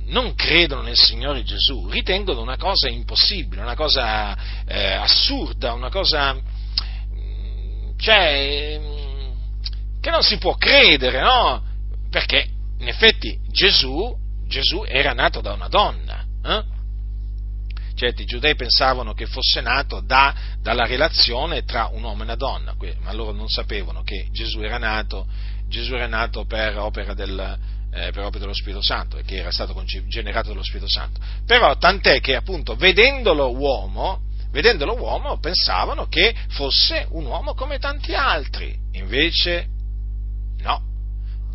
[0.07, 4.35] non credono nel Signore Gesù ritengono una cosa impossibile, una cosa
[4.65, 9.31] eh, assurda, una cosa mm, cioè, mm,
[9.99, 11.63] che non si può credere, no?
[12.09, 12.47] Perché
[12.79, 14.15] in effetti Gesù,
[14.47, 16.23] Gesù era nato da una donna.
[16.43, 16.74] Eh?
[17.95, 22.75] Certi giudei pensavano che fosse nato da, dalla relazione tra un uomo e una donna,
[22.99, 25.25] ma loro non sapevano che Gesù era nato,
[25.67, 27.57] Gesù era nato per opera, del,
[27.93, 31.21] eh, per opera dello Spirito Santo e che era stato generato dallo Spirito Santo.
[31.45, 38.13] Però tant'è che appunto vedendolo uomo, vedendolo uomo pensavano che fosse un uomo come tanti
[38.13, 39.67] altri, invece
[40.59, 40.94] no,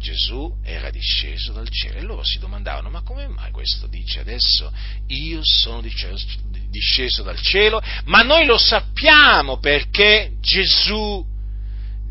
[0.00, 4.72] Gesù era disceso dal cielo e loro si domandavano ma come mai questo dice adesso?
[5.08, 11.24] Io sono disceso dal cielo ma noi lo sappiamo perché Gesù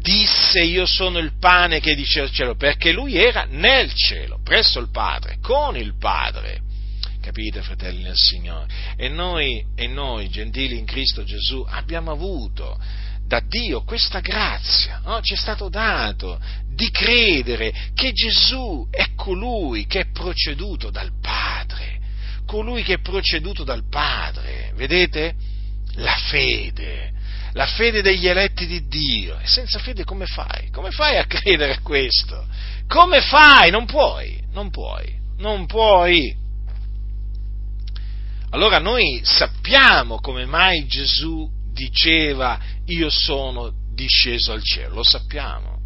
[0.02, 4.80] disse io sono il pane che dice al cielo perché lui era nel cielo presso
[4.80, 6.62] il Padre con il Padre.
[7.22, 8.68] Capite fratelli nel Signore?
[8.96, 12.80] E noi, e noi gentili in Cristo Gesù abbiamo avuto
[13.30, 15.22] da Dio questa grazia, no?
[15.22, 16.42] ci è stato dato
[16.74, 22.00] di credere che Gesù è colui che è proceduto dal Padre,
[22.48, 25.36] colui che è proceduto dal Padre, vedete?
[25.98, 27.12] La fede,
[27.54, 29.38] la fede degli eletti di Dio.
[29.38, 30.72] E senza fede come fai?
[30.72, 32.48] Come fai a credere a questo?
[32.88, 33.70] Come fai?
[33.70, 36.36] Non puoi, non puoi, non puoi.
[38.50, 45.78] Allora noi sappiamo come mai Gesù diceva io sono disceso al cielo, lo sappiamo,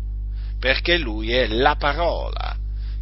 [0.60, 2.58] perché lui è la parola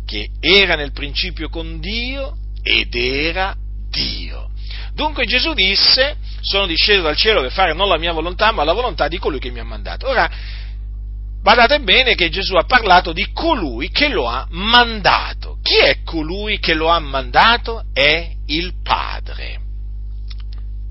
[0.06, 3.56] che era nel principio con Dio ed era
[3.90, 4.50] Dio.
[4.94, 8.74] Dunque Gesù disse, sono disceso dal cielo per fare non la mia volontà, ma la
[8.74, 10.10] volontà di colui che mi ha mandato.
[10.10, 10.30] Ora,
[11.42, 15.60] badate bene che Gesù ha parlato di colui che lo ha mandato.
[15.62, 17.86] Chi è colui che lo ha mandato?
[17.94, 19.61] È il Padre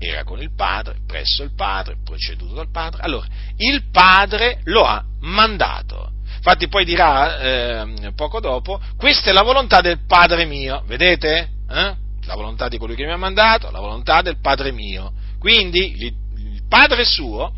[0.07, 3.03] era con il Padre, presso il Padre, proceduto dal Padre.
[3.03, 6.09] Allora, il Padre lo ha mandato.
[6.35, 11.49] Infatti poi dirà eh, poco dopo, questa è la volontà del Padre mio, vedete?
[11.69, 11.95] Eh?
[12.25, 15.13] La volontà di colui che mi ha mandato, la volontà del Padre mio.
[15.37, 17.53] Quindi il, il Padre suo,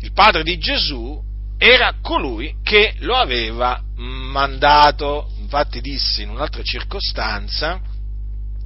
[0.00, 1.22] il Padre di Gesù,
[1.58, 5.30] era colui che lo aveva mandato.
[5.38, 7.80] Infatti disse in un'altra circostanza,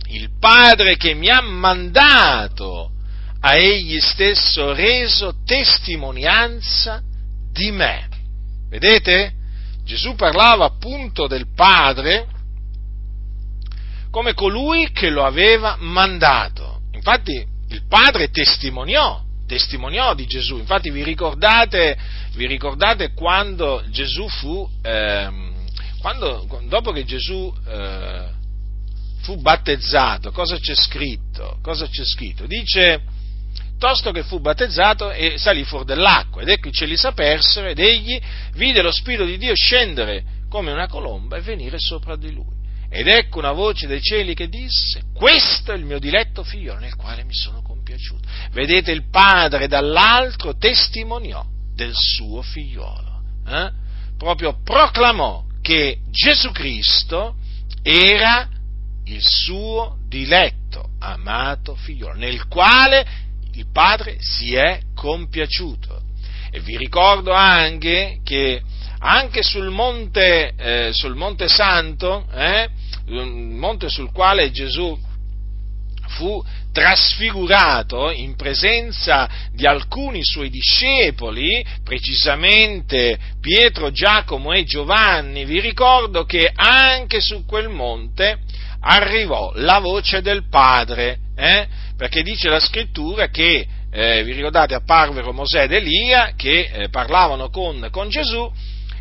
[0.09, 2.92] il Padre che mi ha mandato
[3.40, 7.03] ha egli stesso reso testimonianza
[7.53, 8.09] di me.
[8.68, 9.33] Vedete?
[9.85, 12.27] Gesù parlava appunto del Padre
[14.11, 16.81] come colui che lo aveva mandato.
[16.92, 20.59] Infatti il Padre testimoniò, testimoniò di Gesù.
[20.59, 21.97] Infatti vi ricordate,
[22.35, 25.29] vi ricordate quando Gesù fu, eh,
[26.01, 28.37] quando, dopo che Gesù eh,
[29.29, 31.59] fu battezzato, cosa c'è scritto?
[31.62, 32.47] Cosa c'è scritto?
[32.47, 33.03] Dice,
[33.79, 38.19] tosto che fu battezzato e salì fuori dell'acqua, ed ecco i cieli s'apersero, ed egli
[38.55, 42.57] vide lo Spirito di Dio scendere come una colomba e venire sopra di lui.
[42.88, 46.95] Ed ecco una voce dai cieli che disse, questo è il mio diletto figlio nel
[46.95, 48.27] quale mi sono compiaciuto.
[48.53, 53.21] Vedete, il padre dall'altro testimoniò del suo figliolo.
[53.47, 53.71] Eh?
[54.17, 57.37] Proprio proclamò che Gesù Cristo
[57.83, 58.49] era
[59.09, 63.07] il suo diletto, amato figliolo, nel quale
[63.53, 66.03] il padre si è compiaciuto.
[66.51, 68.62] E vi ricordo anche che
[69.01, 72.68] anche sul monte, eh, sul monte Santo, eh,
[73.07, 74.99] monte sul quale Gesù
[76.09, 76.42] fu
[76.73, 86.51] trasfigurato in presenza di alcuni suoi discepoli, precisamente Pietro, Giacomo e Giovanni, vi ricordo che
[86.55, 88.40] anche su quel monte
[88.81, 91.67] arrivò la voce del Padre, eh?
[91.97, 97.51] perché dice la scrittura che, eh, vi ricordate, apparvero Mosè ed Elia che eh, parlavano
[97.51, 98.51] con, con Gesù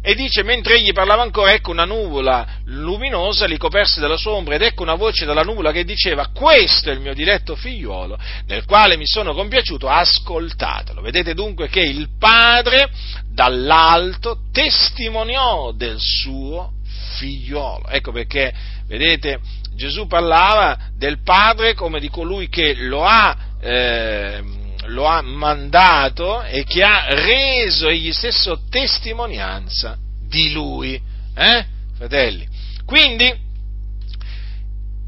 [0.07, 4.55] e dice, mentre egli parlava ancora, ecco una nuvola luminosa li coperse dalla sua ombra
[4.55, 8.63] ed ecco una voce dalla nuvola che diceva, questo è il mio diletto figliuolo, nel
[8.63, 11.01] quale mi sono compiaciuto, ascoltatelo.
[11.01, 12.89] Vedete dunque che il Padre
[13.29, 16.71] dall'alto testimoniò del suo
[17.17, 17.87] figliuolo.
[17.89, 18.53] Ecco perché,
[18.87, 19.39] vedete,
[19.77, 23.37] Gesù parlava del Padre come di colui che lo ha...
[23.61, 24.55] Eh,
[24.87, 29.97] lo ha mandato e che ha reso egli stesso testimonianza
[30.29, 30.93] di lui.
[31.35, 32.47] Eh, fratelli?
[32.85, 33.33] Quindi,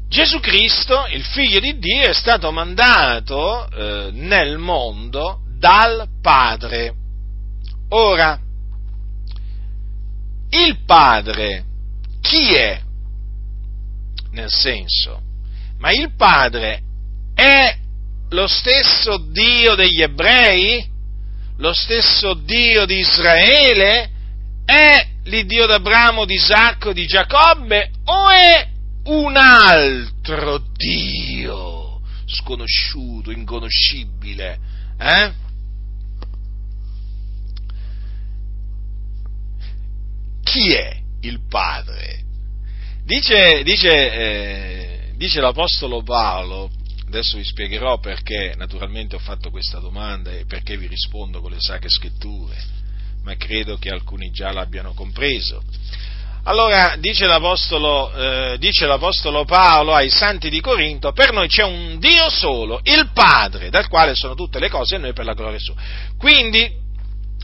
[0.06, 6.94] Gesù Cristo, il figlio di Dio, è stato mandato eh, nel mondo dal Padre.
[7.90, 8.38] Ora,
[10.50, 11.64] il Padre
[12.20, 12.80] chi è?
[14.32, 15.22] Nel senso,
[15.78, 16.82] ma il Padre
[17.34, 17.76] è
[18.30, 20.88] lo stesso Dio degli ebrei?
[21.56, 24.10] Lo stesso Dio di Israele?
[24.64, 27.90] È l'Iddio d'Abramo, di Isacco, di Giacobbe?
[28.04, 28.68] O è
[29.04, 34.58] un altro Dio sconosciuto, inconoscibile?
[34.98, 35.32] Eh?
[40.42, 42.24] Chi è il Padre?
[43.04, 46.70] Dice, dice, eh, dice l'Apostolo Paolo
[47.10, 51.58] Adesso vi spiegherò perché naturalmente ho fatto questa domanda e perché vi rispondo con le
[51.58, 52.56] sacre scritture,
[53.24, 55.60] ma credo che alcuni già l'abbiano compreso.
[56.44, 61.98] Allora dice l'Apostolo, eh, dice l'Apostolo Paolo ai santi di Corinto, per noi c'è un
[61.98, 65.58] Dio solo, il Padre, dal quale sono tutte le cose e noi per la gloria
[65.58, 65.74] sua.
[66.16, 66.72] Quindi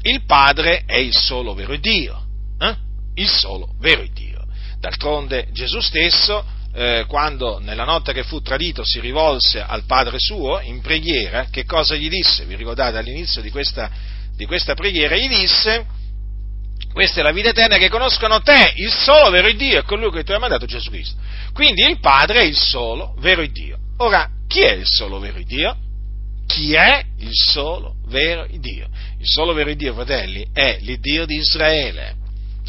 [0.03, 2.25] il Padre è il solo vero Dio,
[2.61, 2.77] eh?
[3.14, 4.36] il solo vero Dio.
[4.79, 6.45] D'altronde Gesù stesso
[6.77, 11.65] eh, quando nella notte che fu tradito si rivolse al Padre suo in preghiera, che
[11.65, 12.45] cosa gli disse?
[12.45, 13.91] Vi ricordate all'inizio di questa,
[14.37, 15.17] di questa preghiera?
[15.17, 15.87] Gli disse,
[16.93, 20.23] questa è la vita eterna che conoscono te, il solo vero Dio, e colui che
[20.23, 21.17] tu hai mandato Gesù Cristo.
[21.55, 23.79] Quindi il Padre è il solo vero Dio.
[23.99, 25.77] Ora, chi è il solo vero Dio?
[26.47, 28.87] Chi è il solo vero Dio?
[29.19, 32.15] Il solo vero Dio, fratelli, è l'Iddio di Israele,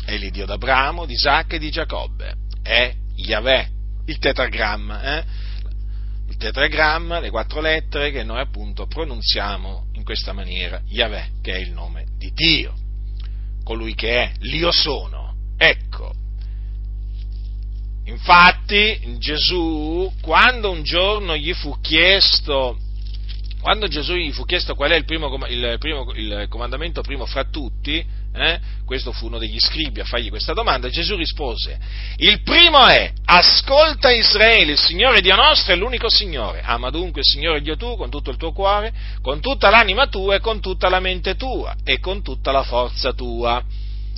[0.07, 3.69] è l'Iddio d'Abramo, di Isacco e di Giacobbe, è Yahweh,
[4.05, 5.25] il tetragramma, eh?
[6.29, 11.57] il tetragramma, le quattro lettere che noi appunto pronunziamo in questa maniera, Yahweh, che è
[11.57, 12.73] il nome di Dio,
[13.65, 15.35] colui che è l'Io sono.
[15.57, 16.13] Ecco,
[18.05, 22.79] infatti Gesù, quando un giorno gli fu chiesto
[23.59, 27.43] quando Gesù gli fu chiesto qual è il, primo, il, primo, il comandamento primo fra
[27.43, 28.05] tutti,
[28.41, 31.77] eh, questo fu uno degli scribi a fargli questa domanda, Gesù rispose,
[32.17, 37.27] il primo è, ascolta Israele, il Signore Dio nostro è l'unico Signore, ama dunque il
[37.27, 40.89] Signore Dio tuo con tutto il tuo cuore, con tutta l'anima tua e con tutta
[40.89, 43.63] la mente tua e con tutta la forza tua.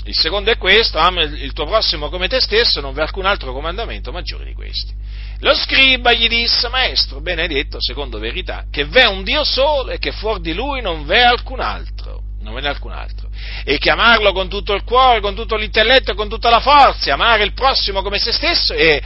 [0.05, 3.51] Il secondo è questo, ama il tuo prossimo come te stesso, non v'è alcun altro
[3.51, 4.93] comandamento maggiore di questi.
[5.39, 10.11] Lo scriba gli disse, maestro, benedetto, secondo verità, che v'è un Dio solo e che
[10.11, 13.29] fuori di lui non v'è alcun altro, non ve n'è alcun altro,
[13.63, 17.43] e che amarlo con tutto il cuore, con tutto l'intelletto con tutta la forza, amare
[17.43, 19.01] il prossimo come se stesso è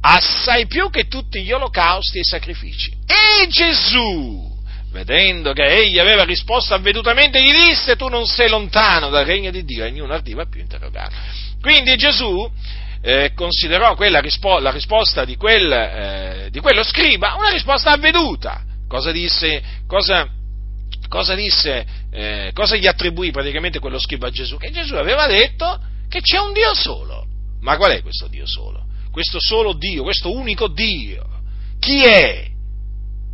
[0.00, 2.90] assai più che tutti gli olocausti e i sacrifici.
[3.06, 4.56] E Gesù,
[4.92, 9.64] vedendo che egli aveva risposto avvedutamente, gli disse, tu non sei lontano dal regno di
[9.64, 11.14] Dio, e ognuno ardiva più interrogato.
[11.60, 12.50] Quindi Gesù
[13.02, 18.62] eh, considerò rispo- la risposta di, quel, eh, di, quello scriba una risposta avveduta.
[18.88, 20.26] Cosa disse, cosa,
[21.08, 24.56] cosa, disse eh, cosa gli attribuì praticamente quello scriba a Gesù?
[24.56, 27.26] Che Gesù aveva detto che c'è un Dio solo.
[27.60, 28.86] Ma qual è questo Dio solo?
[29.10, 31.26] Questo solo Dio, questo unico Dio.
[31.78, 32.46] Chi è?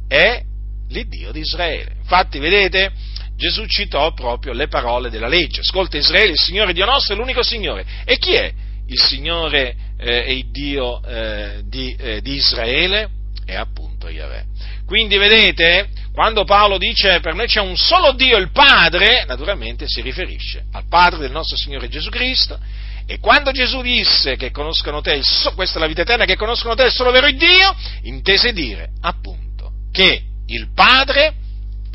[0.08, 0.42] È
[0.88, 1.96] l'Iddio di Israele.
[2.00, 2.92] Infatti, vedete,
[3.36, 5.60] Gesù citò proprio le parole della legge.
[5.60, 7.84] Ascolta Israele, il Signore Dio nostro è l'unico Signore.
[8.04, 8.52] E chi è?
[8.86, 13.08] il Signore eh, è il Dio eh, di, eh, di, Israele?
[13.44, 14.44] È appunto Yahweh.
[14.86, 20.00] Quindi vedete, quando Paolo dice per noi c'è un solo Dio, il Padre, naturalmente si
[20.00, 22.58] riferisce al Padre del nostro Signore Gesù Cristo,
[23.06, 26.74] e quando Gesù disse che conoscono te, so, questa è la vita eterna, che conoscono
[26.74, 31.34] te il solo vero Dio, intese dire appunto che il Padre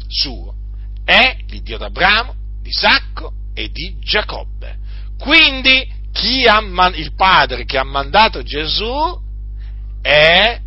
[0.07, 0.53] suo
[1.05, 4.77] è l'Iddio d'Abramo, di Isacco e di Giacobbe.
[5.17, 5.97] Quindi
[6.47, 8.93] ha, il Padre che ha mandato Gesù
[10.01, 10.59] è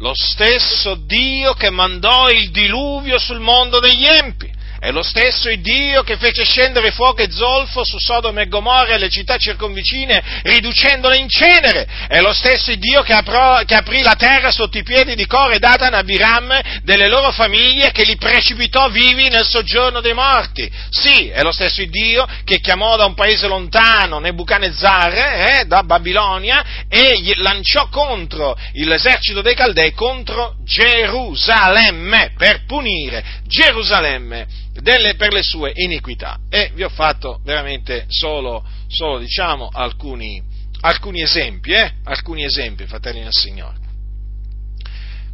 [0.00, 4.50] lo stesso Dio che mandò il diluvio sul mondo degli empi.
[4.80, 8.98] È lo stesso Dio che fece scendere fuoco e zolfo su Sodoma e Gomorra e
[8.98, 11.86] le città circonvicine, riducendole in cenere.
[12.08, 15.58] È lo stesso Dio che, aprò, che aprì la terra sotto i piedi di Core,
[15.58, 20.72] Datan, Abiram, delle loro famiglie, e che li precipitò vivi nel soggiorno dei morti.
[20.88, 26.86] Sì, è lo stesso Dio che chiamò da un paese lontano Nebuchadnezzar, eh, da Babilonia,
[26.88, 35.42] e gli lanciò contro l'esercito dei Caldei, contro Gerusalemme, per punire Gerusalemme delle, per le
[35.42, 36.38] sue iniquità.
[36.48, 40.42] E vi ho fatto veramente solo, solo diciamo, alcuni,
[40.80, 41.92] alcuni esempi, eh?
[42.04, 43.78] alcuni esempi, fratelli del Signore,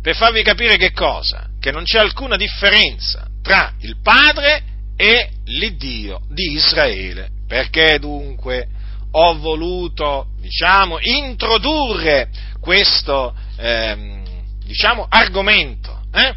[0.06, 1.48] per farvi capire che cosa?
[1.58, 4.62] Che non c'è alcuna differenza tra il Padre
[4.96, 7.30] e l'Iddio di Israele.
[7.46, 8.68] Perché dunque
[9.10, 12.28] ho voluto, diciamo, introdurre
[12.60, 14.24] questo, ehm,
[14.64, 16.02] diciamo, argomento?
[16.12, 16.34] Eh?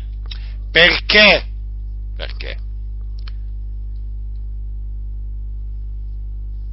[0.72, 1.46] Perché?
[2.16, 2.58] Perché?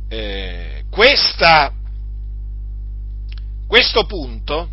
[0.09, 1.73] Eh, questa,
[3.67, 4.71] questo punto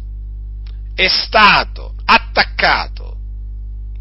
[0.95, 3.17] è stato attaccato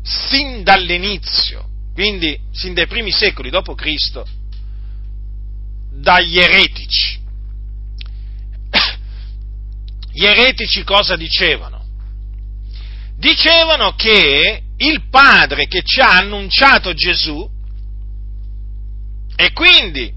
[0.02, 4.26] sin dall'inizio, quindi sin dai primi secoli Cristo,
[5.90, 7.20] dagli eretici.
[10.12, 11.80] Gli eretici cosa dicevano?
[13.16, 17.48] Dicevano che il Padre che ci ha annunciato Gesù
[19.36, 20.12] e quindi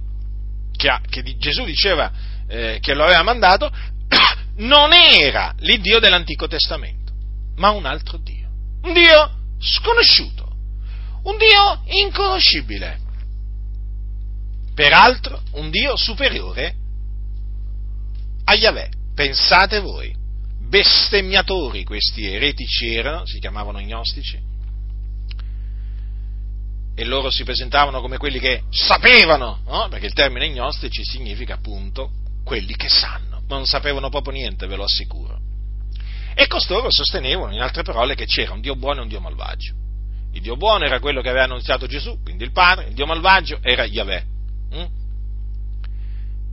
[0.76, 2.12] che, ha, che Gesù diceva
[2.48, 3.72] eh, che lo aveva mandato,
[4.58, 7.14] non era l'Iddio dell'Antico Testamento,
[7.56, 8.50] ma un altro Dio.
[8.84, 10.48] Un Dio sconosciuto,
[11.24, 13.00] un Dio inconoscibile.
[14.74, 16.76] Peraltro, un Dio superiore
[18.44, 18.90] a Yahweh.
[19.16, 20.14] Pensate voi,
[20.68, 24.38] bestemmiatori questi eretici erano, si chiamavano gnostici,
[26.96, 29.88] e loro si presentavano come quelli che sapevano, no?
[29.90, 32.12] perché il termine gnostici significa appunto
[32.44, 35.40] quelli che sanno, ma non sapevano proprio niente, ve lo assicuro.
[36.34, 39.74] E costoro sostenevano, in altre parole, che c'era un Dio buono e un Dio malvagio.
[40.34, 43.60] Il Dio buono era quello che aveva annunziato Gesù, quindi il Padre, il Dio malvagio
[43.62, 44.26] era Yahweh.
[44.76, 44.86] Mm?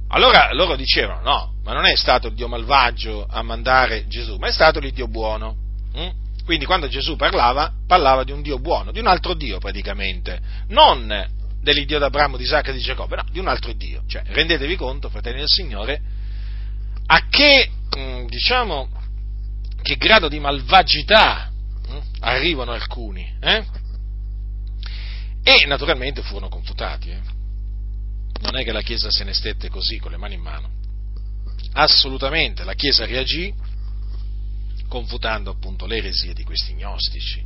[0.09, 4.49] Allora loro dicevano, no, ma non è stato il Dio malvagio a mandare Gesù, ma
[4.49, 5.57] è stato il Dio buono.
[5.97, 6.09] Mm?
[6.45, 11.41] Quindi quando Gesù parlava, parlava di un Dio buono, di un altro Dio praticamente, non
[11.63, 14.03] dell'Iddio d'Abramo, di Isacco e di Giacobbe, no, di un altro Dio.
[14.07, 16.01] Cioè, rendetevi conto, fratelli del Signore,
[17.07, 18.89] a che, mm, diciamo,
[19.83, 21.51] che grado di malvagità
[21.87, 23.33] hm, arrivano alcuni.
[23.41, 23.65] Eh?
[25.45, 27.11] E naturalmente furono confutati.
[27.11, 27.21] Eh?
[28.41, 30.71] Non è che la Chiesa se ne stette così, con le mani in mano.
[31.75, 33.53] Assolutamente, la Chiesa reagì
[34.93, 37.43] confutando appunto le eresie di questi gnostici,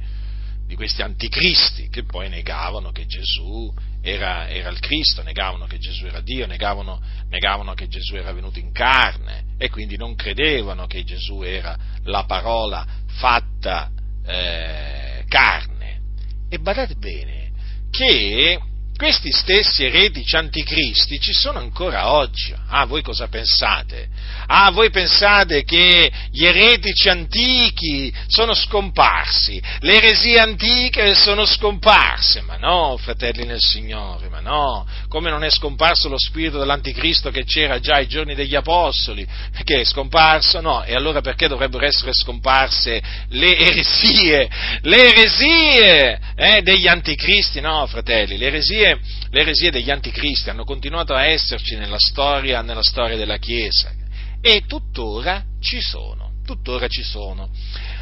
[0.67, 3.73] di questi anticristi che poi negavano che Gesù
[4.03, 8.59] era, era, il Cristo, negavano che Gesù era Dio, negavano, negavano, che Gesù era venuto
[8.59, 13.93] in carne e quindi non credevano che Gesù era la parola fatta
[14.27, 16.01] eh, carne.
[16.49, 17.53] E badate bene
[17.93, 18.59] che
[18.97, 22.55] questi stessi eretici anticristi ci sono ancora oggi.
[22.69, 24.09] Ah, voi cosa pensate?
[24.47, 32.41] Ah, voi pensate che gli eretici antichi sono scomparsi, le eresie antiche sono scomparse?
[32.41, 34.87] Ma no, fratelli nel Signore, ma no.
[35.09, 39.27] Come non è scomparso lo spirito dell'anticristo che c'era già ai giorni degli apostoli?
[39.63, 40.61] Che è scomparso?
[40.61, 40.85] No.
[40.85, 44.49] E allora perché dovrebbero essere scomparse le eresie?
[44.83, 47.61] Le eresie eh, degli anticristi?
[47.61, 52.63] No, fratelli, le eresie eresie, le eresie degli anticristi hanno continuato a esserci nella storia,
[52.63, 53.93] nella storia della Chiesa
[54.41, 57.51] e tuttora ci sono, tuttora ci sono.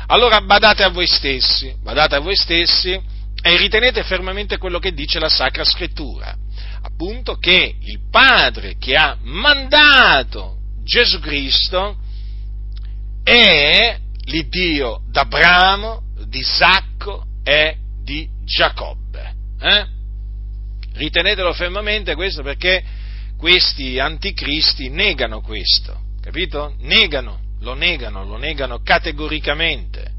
[0.08, 5.18] Allora badate a voi stessi, badate a voi stessi e ritenete fermamente quello che dice
[5.18, 6.36] la Sacra Scrittura,
[6.82, 11.96] appunto che il Padre che ha mandato Gesù Cristo
[13.22, 19.34] è l'Iddio d'Abramo, di Isacco e di Giacobbe.
[19.60, 19.93] Eh?
[20.94, 22.82] Ritenetelo fermamente questo perché
[23.36, 26.74] questi anticristi negano questo, capito?
[26.78, 30.12] Negano, lo negano, lo negano categoricamente.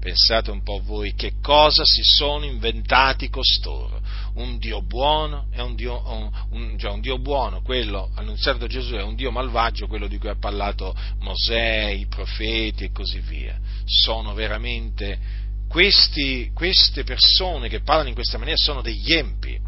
[0.00, 4.00] Pensate un po' voi che cosa si sono inventati costoro.
[4.34, 8.66] Un Dio buono è un Dio, un, un, cioè un Dio buono, quello annunziato da
[8.66, 13.20] Gesù è un Dio malvagio, quello di cui ha parlato Mosè, i profeti e così
[13.20, 13.56] via.
[13.84, 15.41] Sono veramente
[15.72, 19.58] questi, queste persone che parlano in questa maniera sono degli empi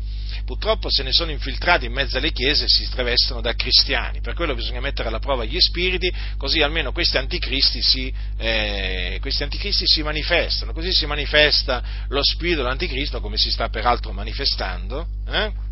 [0.44, 4.20] purtroppo se ne sono infiltrati in mezzo alle chiese e si travestono da cristiani.
[4.20, 9.42] Per quello bisogna mettere alla prova gli spiriti, così almeno questi anticristi si, eh, questi
[9.42, 10.74] anticristi si manifestano.
[10.74, 15.06] Così si manifesta lo spirito dell'anticristo, come si sta peraltro manifestando.
[15.26, 15.63] Eh?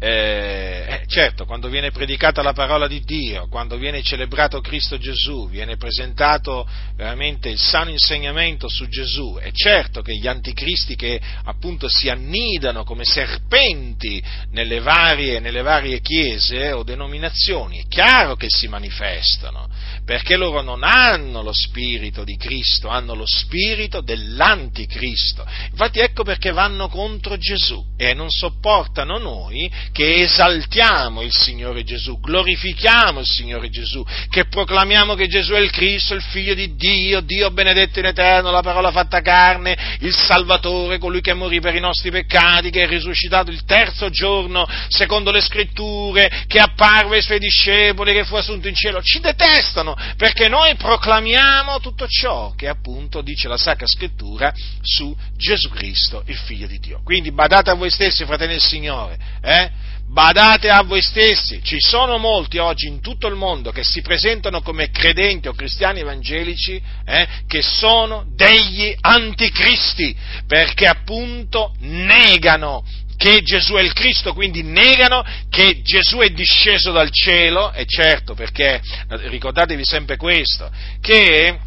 [0.00, 5.48] Eh, eh, certo, quando viene predicata la parola di Dio, quando viene celebrato Cristo Gesù,
[5.48, 11.88] viene presentato veramente il sano insegnamento su Gesù, è certo che gli anticristi che appunto
[11.88, 14.22] si annidano come serpenti
[14.52, 19.68] nelle varie, nelle varie chiese o denominazioni, è chiaro che si manifestano,
[20.04, 25.44] perché loro non hanno lo spirito di Cristo, hanno lo spirito dell'anticristo.
[25.72, 32.20] Infatti ecco perché vanno contro Gesù e non sopportano noi che esaltiamo il Signore Gesù,
[32.20, 37.20] glorifichiamo il Signore Gesù, che proclamiamo che Gesù è il Cristo, il Figlio di Dio,
[37.20, 41.80] Dio benedetto in eterno, la parola fatta carne, il Salvatore, colui che morì per i
[41.80, 47.38] nostri peccati, che è risuscitato il terzo giorno, secondo le scritture, che apparve ai suoi
[47.38, 49.02] discepoli, che fu assunto in cielo.
[49.02, 55.68] Ci detestano perché noi proclamiamo tutto ciò che appunto dice la Sacra Scrittura su Gesù
[55.70, 57.00] Cristo, il Figlio di Dio.
[57.04, 59.77] Quindi badate a voi stessi, fratelli del Signore, eh?
[60.10, 64.62] Badate a voi stessi, ci sono molti oggi in tutto il mondo che si presentano
[64.62, 72.84] come credenti o cristiani evangelici, eh, che sono degli anticristi, perché appunto negano
[73.16, 78.34] che Gesù è il Cristo, quindi negano che Gesù è disceso dal cielo, e certo
[78.34, 81.58] perché ricordatevi sempre questo, che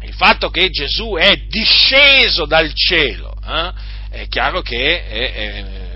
[0.00, 3.72] il fatto che Gesù è disceso dal cielo, eh,
[4.10, 5.87] è chiaro che è, è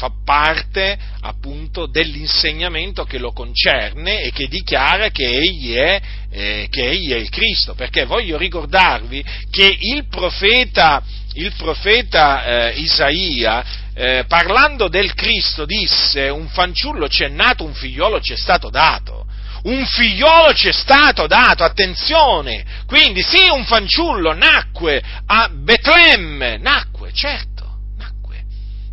[0.00, 6.88] fa parte appunto dell'insegnamento che lo concerne e che dichiara che egli è, eh, che
[6.88, 11.02] egli è il Cristo, perché voglio ricordarvi che il profeta,
[11.34, 17.74] il profeta eh, Isaia, eh, parlando del Cristo, disse un fanciullo ci è nato, un
[17.74, 19.26] figliolo ci è stato dato.
[19.64, 22.64] Un figliolo ci è stato dato, attenzione!
[22.86, 28.44] Quindi sì, un fanciullo nacque a Betlemme, nacque, certo, nacque,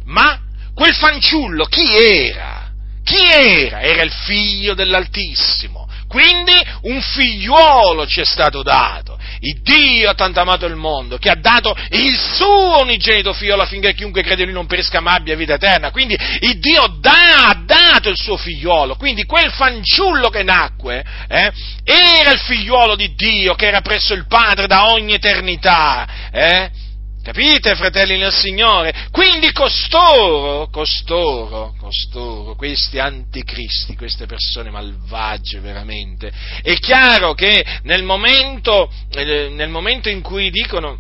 [0.04, 0.42] ma
[0.78, 2.70] quel fanciullo chi era?
[3.04, 3.82] Chi era?
[3.82, 5.90] Era il figlio dell'Altissimo.
[6.08, 6.54] Quindi
[6.84, 9.18] un figliuolo ci è stato dato.
[9.40, 13.96] Il Dio ha tanto amato il mondo che ha dato il suo unigenito figliolo affinché
[13.96, 15.90] chiunque crede in lui non perisca ma abbia vita eterna.
[15.90, 18.98] Quindi il Dio dà, ha dato il suo figliolo.
[18.98, 21.52] Quindi quel fanciullo che nacque eh,
[21.84, 26.08] era il figliuolo di Dio che era presso il Padre da ogni eternità.
[26.32, 26.86] Eh?
[27.28, 29.10] Capite, fratelli nel Signore?
[29.12, 38.90] Quindi costoro, costoro, costoro, questi anticristi, queste persone malvagie veramente, è chiaro che nel momento,
[39.12, 41.00] eh, nel momento in cui dicono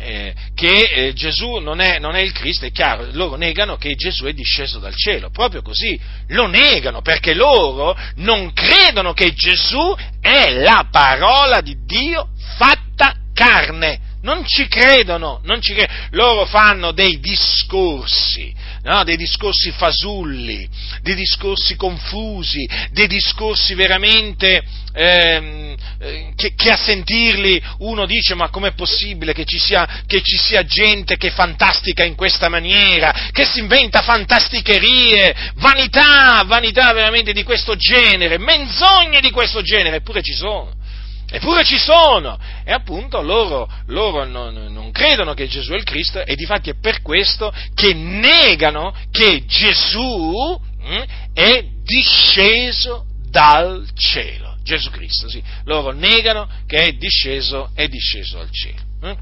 [0.00, 3.94] eh, che eh, Gesù non è, non è, il Cristo, è chiaro, loro negano che
[3.94, 5.96] Gesù è disceso dal cielo, proprio così,
[6.30, 14.13] lo negano perché loro non credono che Gesù è la parola di Dio fatta carne
[14.24, 15.98] non ci credono, non ci credono.
[16.10, 18.52] loro fanno dei discorsi,
[18.82, 19.04] no?
[19.04, 20.68] dei discorsi fasulli,
[21.02, 24.62] dei discorsi confusi, dei discorsi veramente
[24.94, 30.22] ehm, eh, che, che, a sentirli uno dice ma com'è possibile che ci, sia, che
[30.22, 37.34] ci sia gente che fantastica in questa maniera, che si inventa fantasticherie, vanità, vanità veramente
[37.34, 40.82] di questo genere, menzogne di questo genere, eppure ci sono.
[41.34, 42.38] Eppure ci sono!
[42.62, 46.74] E appunto loro, loro non, non, credono che Gesù è il Cristo e difatti è
[46.78, 54.58] per questo che negano che Gesù mh, hm, è disceso dal cielo.
[54.62, 55.42] Gesù Cristo, sì.
[55.64, 58.82] Loro negano che è disceso, è disceso dal cielo.
[59.00, 59.12] Hm?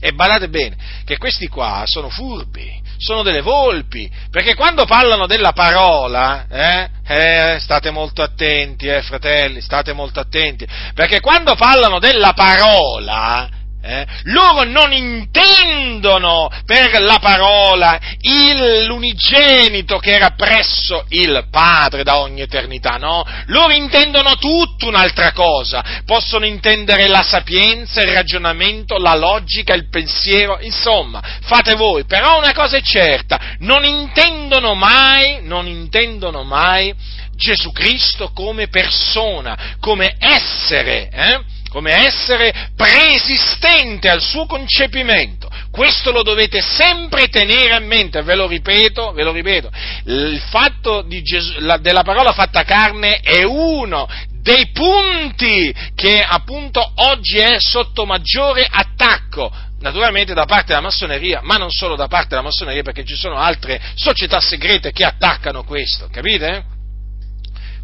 [0.00, 5.52] E badate bene che questi qua sono furbi, sono delle volpi, perché quando parlano della
[5.52, 12.32] parola, eh, eh, state molto attenti, eh, fratelli, state molto attenti, perché quando parlano della
[12.34, 13.48] parola,
[13.80, 14.04] Eh?
[14.24, 22.40] Loro non intendono per la parola il, l'unigenito che era presso il Padre da ogni
[22.40, 23.24] eternità, no?
[23.46, 30.58] Loro intendono tutta un'altra cosa, possono intendere la sapienza, il ragionamento, la logica, il pensiero,
[30.60, 36.92] insomma, fate voi, però una cosa è certa, non intendono mai, non intendono mai
[37.36, 41.40] Gesù Cristo come persona, come essere, eh?
[41.78, 45.48] Come essere preesistente al suo concepimento.
[45.70, 49.70] Questo lo dovete sempre tenere a mente, ve lo ripeto, ve lo ripeto.
[50.06, 54.08] Il fatto Gesù, la, della parola fatta carne è uno
[54.40, 61.54] dei punti che appunto oggi è sotto maggiore attacco naturalmente da parte della massoneria, ma
[61.58, 66.08] non solo da parte della massoneria, perché ci sono altre società segrete che attaccano questo,
[66.10, 66.76] capite?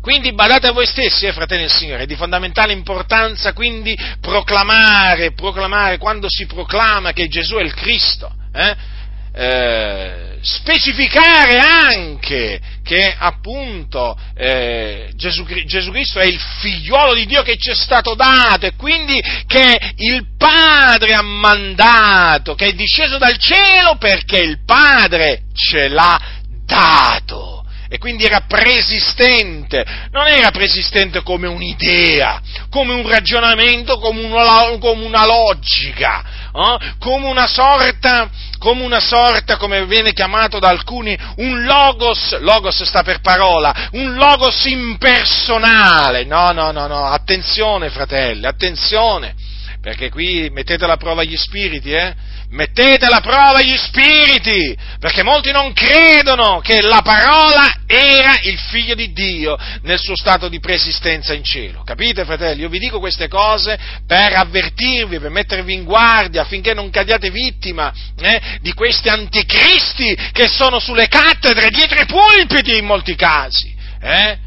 [0.05, 5.33] Quindi badate a voi stessi, eh, fratelli del Signore, è di fondamentale importanza quindi proclamare,
[5.33, 8.77] proclamare quando si proclama che Gesù è il Cristo, eh,
[9.33, 17.57] eh, specificare anche che appunto eh, Gesù, Gesù, Cristo è il figliuolo di Dio che
[17.57, 23.39] ci è stato dato e quindi che il Padre ha mandato, che è disceso dal
[23.39, 26.21] cielo perché il Padre ce l'ha
[26.67, 27.54] dato
[27.95, 35.05] e quindi era preesistente, non era preesistente come un'idea, come un ragionamento, come una, come
[35.05, 36.95] una logica, eh?
[36.99, 38.29] come una sorta,
[38.59, 44.15] come una sorta, come viene chiamato da alcuni, un logos, logos sta per parola, un
[44.17, 49.37] logos impersonale, no, no, no, no, attenzione fratelli, attenzione,
[49.85, 52.15] perché qui mettete alla prova gli spiriti, eh?
[52.49, 58.95] Mettete alla prova gli spiriti, perché molti non credono che la parola era il figlio
[58.95, 61.83] di Dio nel suo stato di preesistenza in cielo.
[61.85, 62.63] Capite, fratelli?
[62.63, 67.93] Io vi dico queste cose per avvertirvi, per mettervi in guardia affinché non cadiate vittima
[68.19, 73.77] eh, di questi anticristi che sono sulle cattedre, dietro i pulpiti in molti casi.
[74.01, 74.39] Eh?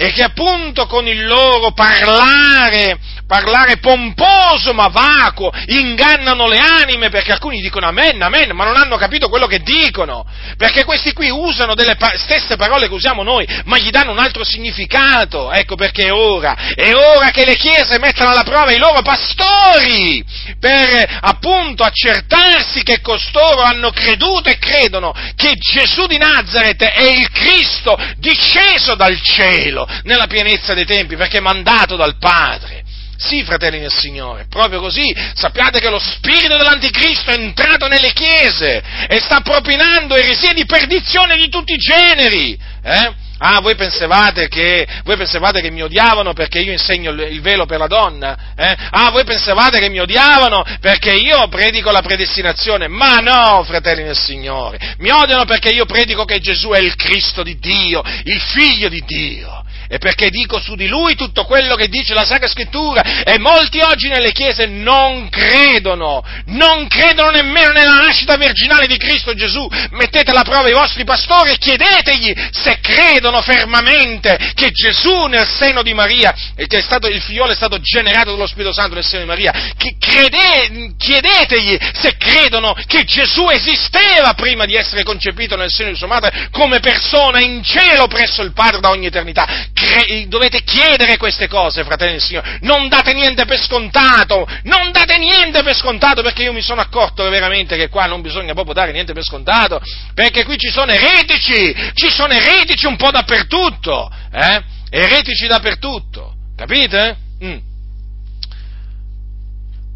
[0.00, 2.98] e che appunto con il loro parlare,
[3.30, 8.96] parlare pomposo ma vacuo, ingannano le anime perché alcuni dicono amen, amen, ma non hanno
[8.96, 10.26] capito quello che dicono,
[10.56, 14.18] perché questi qui usano delle pa- stesse parole che usiamo noi, ma gli danno un
[14.18, 18.78] altro significato, ecco perché è ora, è ora che le chiese mettano alla prova i
[18.78, 20.24] loro pastori,
[20.58, 27.30] per appunto accertarsi che costoro hanno creduto e credono che Gesù di Nazareth è il
[27.30, 32.88] Cristo disceso dal cielo, nella pienezza dei tempi, perché mandato dal Padre.
[33.20, 35.14] Sì, fratelli del Signore, proprio così.
[35.34, 41.36] Sappiate che lo spirito dell'anticristo è entrato nelle chiese e sta propinando eresie di perdizione
[41.36, 42.58] di tutti i generi.
[42.82, 43.12] Eh?
[43.42, 47.78] Ah, voi pensavate, che, voi pensavate che mi odiavano perché io insegno il velo per
[47.78, 48.38] la donna?
[48.56, 48.76] Eh?
[48.90, 52.88] Ah, voi pensavate che mi odiavano perché io predico la predestinazione?
[52.88, 57.42] Ma no, fratelli del Signore, mi odiano perché io predico che Gesù è il Cristo
[57.42, 61.88] di Dio, il Figlio di Dio e perché dico su di lui tutto quello che
[61.88, 67.96] dice la Sacra Scrittura e molti oggi nelle chiese non credono, non credono nemmeno nella
[67.96, 69.68] nascita virginale di Cristo Gesù.
[69.90, 75.82] Mettete alla prova i vostri pastori e chiedetegli se credono fermamente che Gesù nel seno
[75.82, 79.22] di Maria, e che stato, il figliolo è stato generato dallo Spirito Santo nel seno
[79.22, 79.52] di Maria,
[79.98, 86.06] crede, chiedetegli se credono che Gesù esisteva prima di essere concepito nel seno di sua
[86.06, 91.48] madre come persona in cielo presso il Padre da ogni eternità cre- dovete chiedere queste
[91.48, 96.42] cose, fratelli del Signore, non date niente per scontato, non date niente per scontato perché
[96.42, 99.80] io mi sono accorto veramente che qua non bisogna proprio dare niente per scontato,
[100.14, 104.62] perché qui ci sono eretici, ci sono eretici un po' dappertutto, eh?
[104.90, 107.16] Eretici dappertutto, capite?
[107.42, 107.58] Mm.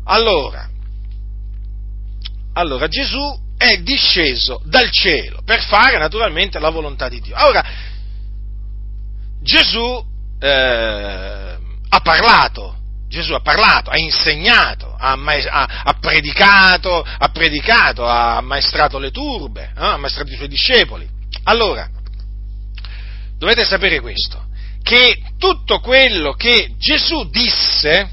[0.07, 0.68] Allora,
[2.55, 7.35] allora Gesù è disceso dal cielo per fare naturalmente la volontà di Dio.
[7.39, 7.64] Ora,
[9.45, 10.03] Gesù
[10.40, 10.49] eh,
[11.88, 12.76] ha parlato,
[13.09, 19.64] Gesù ha parlato, ha insegnato, ha, ha, ha, predicato, ha predicato, ha ammaestrato le turbe,
[19.64, 21.07] eh, ha ammaestrato i suoi discepoli.
[21.45, 21.86] Allora,
[23.38, 24.47] dovete sapere questo,
[24.82, 28.11] che tutto quello che Gesù disse,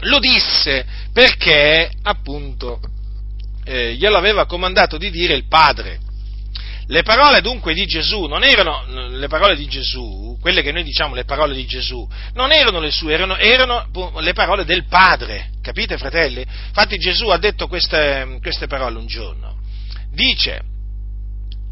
[0.00, 2.80] lo disse perché appunto
[3.64, 6.08] eh, glielo aveva comandato di dire il Padre.
[6.90, 11.14] Le parole dunque di Gesù non erano le parole di Gesù, quelle che noi diciamo
[11.14, 13.86] le parole di Gesù, non erano le sue, erano, erano
[14.18, 16.40] le parole del Padre, capite fratelli?
[16.40, 19.58] Infatti Gesù ha detto queste, queste parole un giorno.
[20.12, 20.62] Dice,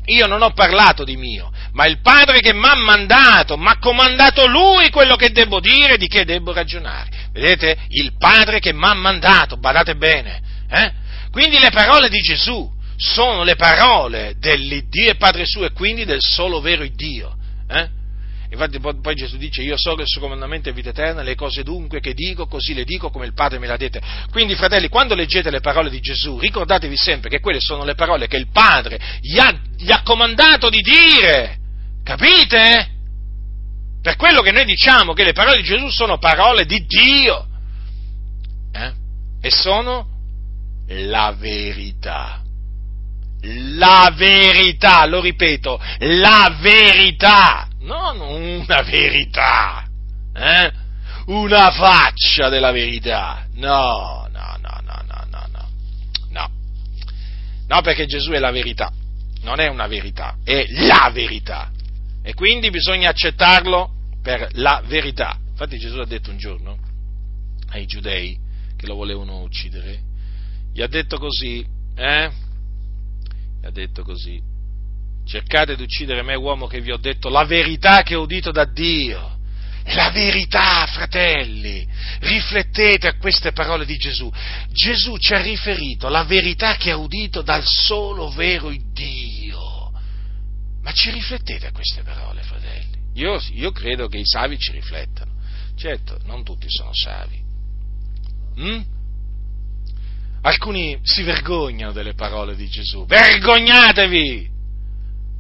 [0.05, 3.79] io non ho parlato di mio, ma il Padre che mi ha mandato, mi ha
[3.81, 7.31] comandato Lui quello che devo dire, di che devo ragionare.
[7.33, 7.77] Vedete?
[7.89, 10.41] Il Padre che mi ha mandato, badate bene.
[10.71, 10.93] Eh?
[11.33, 16.21] Quindi le parole di Gesù sono le parole dell'Iddio e Padre suo e quindi del
[16.21, 17.37] solo vero Dio.
[17.69, 17.97] Eh?
[18.51, 21.63] Infatti poi Gesù dice, io so che il suo comandamento è vita eterna, le cose
[21.63, 24.01] dunque che dico, così le dico come il Padre me le ha dette.
[24.31, 28.27] Quindi fratelli, quando leggete le parole di Gesù, ricordatevi sempre che quelle sono le parole
[28.27, 31.59] che il Padre gli ha, gli ha comandato di dire.
[32.03, 32.89] Capite?
[34.01, 37.47] Per quello che noi diciamo che le parole di Gesù sono parole di Dio.
[38.73, 38.93] Eh?
[39.43, 40.07] E sono
[40.87, 42.43] la verità.
[43.43, 49.86] La verità, lo ripeto, la verità non una verità,
[50.34, 50.72] eh?
[51.26, 53.47] una faccia della verità.
[53.55, 55.68] No, no, no, no, no, no, no.
[56.30, 56.51] No,
[57.66, 58.93] no perché Gesù è la verità,
[59.43, 61.70] non è una verità, è la verità.
[62.22, 63.91] E quindi bisogna accettarlo
[64.22, 65.39] per la verità.
[65.51, 66.78] Infatti Gesù ha detto un giorno
[67.70, 68.39] ai giudei
[68.76, 70.01] che lo volevano uccidere,
[70.72, 71.66] gli ha detto così,
[71.97, 72.30] eh?
[73.61, 74.41] Gli ha detto così,
[75.27, 78.65] cercate di uccidere me, uomo che vi ho detto la verità che ho udito da
[78.65, 79.37] Dio.
[79.93, 81.87] La verità, fratelli,
[82.21, 84.31] riflettete a queste parole di Gesù.
[84.71, 89.91] Gesù ci ha riferito la verità che ha udito dal solo vero Dio.
[90.83, 92.97] Ma ci riflettete a queste parole, fratelli?
[93.15, 95.33] Io, io credo che i savi ci riflettano.
[95.75, 97.43] Certo, non tutti sono savi.
[98.61, 98.81] Mm?
[100.43, 103.07] Alcuni si vergognano delle parole di Gesù.
[103.07, 104.49] Vergognatevi!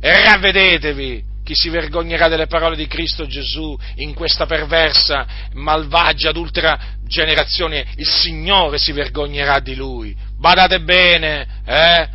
[0.00, 6.78] E ravvedetevi chi si vergognerà delle parole di Cristo Gesù in questa perversa, malvagia, adultera
[7.06, 7.86] generazione.
[7.96, 10.14] Il Signore si vergognerà di lui.
[10.38, 12.08] Badate bene, eh?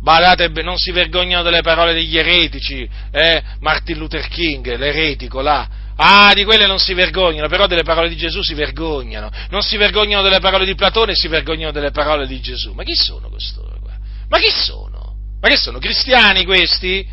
[0.00, 3.42] Badate bene, non si vergognano delle parole degli eretici, eh?
[3.58, 5.68] Martin Luther King, l'eretico là.
[5.96, 9.30] Ah, di quelle non si vergognano, però delle parole di Gesù si vergognano.
[9.48, 12.72] Non si vergognano delle parole di Platone, si vergognano delle parole di Gesù.
[12.72, 13.96] Ma chi sono costoro qua?
[14.28, 15.14] Ma chi sono?
[15.40, 17.06] Ma che sono cristiani questi?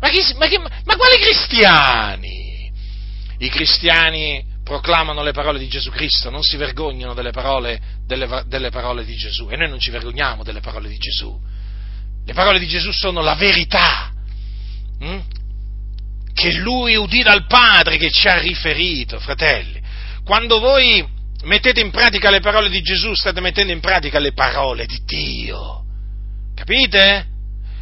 [0.00, 2.72] Ma, chi, ma, chi, ma quali cristiani?
[3.38, 8.70] I cristiani proclamano le parole di Gesù Cristo, non si vergognano delle parole, delle, delle
[8.70, 11.38] parole di Gesù e noi non ci vergogniamo delle parole di Gesù.
[12.24, 14.10] Le parole di Gesù sono la verità
[14.98, 15.20] hm?
[16.36, 19.80] Che lui udì dal Padre che ci ha riferito, fratelli.
[20.22, 21.02] Quando voi
[21.44, 25.82] mettete in pratica le parole di Gesù, state mettendo in pratica le parole di Dio.
[26.54, 27.26] Capite?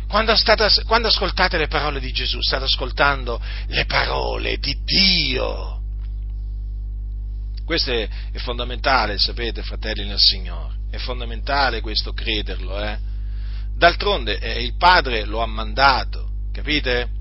[0.06, 5.80] Quando, state, quando ascoltate le parole di Gesù, state ascoltando le parole di Dio.
[7.64, 10.74] Questo è, è fondamentale, sapete, fratelli nel Signore.
[10.92, 12.96] È fondamentale questo crederlo, eh?
[13.76, 17.13] D'altronde eh, il Padre lo ha mandato, capite?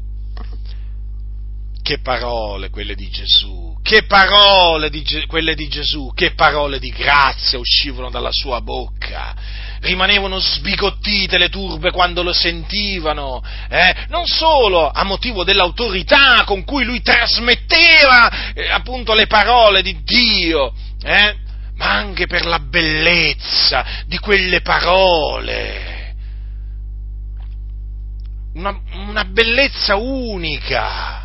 [1.83, 7.59] Che parole quelle di Gesù, che parole di, quelle di Gesù, che parole di grazia
[7.59, 9.35] uscivano dalla sua bocca
[9.83, 14.05] rimanevano sbigottite le turbe quando lo sentivano, eh?
[14.07, 20.73] non solo a motivo dell'autorità con cui lui trasmetteva eh, appunto le parole di Dio,
[21.03, 21.35] eh?
[21.75, 25.91] ma anche per la bellezza di quelle parole.
[28.53, 31.22] Una, una bellezza unica.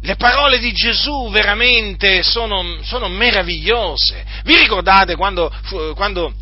[0.00, 4.24] Le parole di Gesù veramente sono, sono meravigliose.
[4.44, 5.52] Vi ricordate quando,
[5.94, 6.32] quando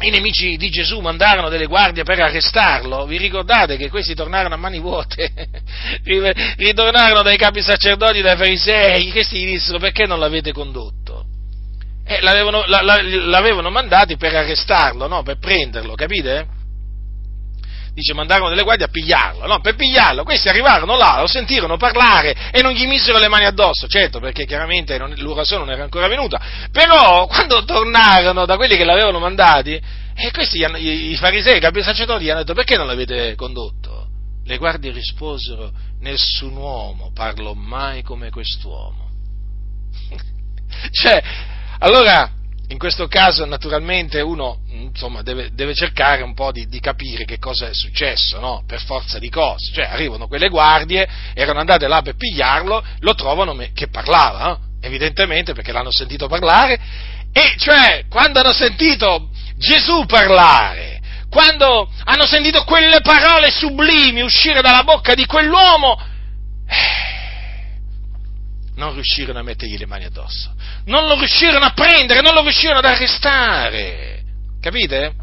[0.00, 4.58] i nemici di Gesù mandarono delle guardie per arrestarlo, vi ricordate che questi tornarono a
[4.58, 5.32] mani vuote,
[6.56, 11.24] ritornarono dai capi sacerdoti, dai farisei, questi gli dissero perché non l'avete condotto?
[12.04, 15.22] Eh, l'avevano, l'avevano mandati per arrestarlo, no?
[15.22, 16.46] per prenderlo, capite?
[17.96, 19.60] Dice mandarono delle guardie a pigliarlo, no?
[19.60, 23.88] Per pigliarlo, questi arrivarono là, lo sentirono parlare e non gli misero le mani addosso,
[23.88, 26.38] certo, perché chiaramente non, l'urazione non era ancora venuta,
[26.70, 31.82] però quando tornarono da quelli che l'avevano mandati, eh, questi, i, i farisei, i capi
[31.82, 34.08] sacerdoti, gli hanno detto perché non l'avete condotto?
[34.44, 39.08] Le guardie risposero, nessun uomo parlò mai come quest'uomo.
[40.92, 41.22] cioè,
[41.78, 42.30] allora,
[42.68, 47.38] in questo caso naturalmente uno insomma, deve, deve, cercare un po' di, di, capire che
[47.38, 48.64] cosa è successo, no?
[48.66, 49.72] per forza di cose.
[49.72, 54.60] Cioè arrivano quelle guardie, erano andate là per pigliarlo, lo trovano che parlava, no?
[54.80, 56.78] evidentemente perché l'hanno sentito parlare,
[57.32, 64.84] e cioè quando hanno sentito Gesù parlare, quando hanno sentito quelle parole sublimi uscire dalla
[64.84, 66.00] bocca di quell'uomo,
[66.68, 67.15] eh,
[68.76, 70.54] non riuscirono a mettergli le mani addosso,
[70.86, 74.22] non lo riuscirono a prendere, non lo riuscirono ad arrestare.
[74.60, 75.14] Capite?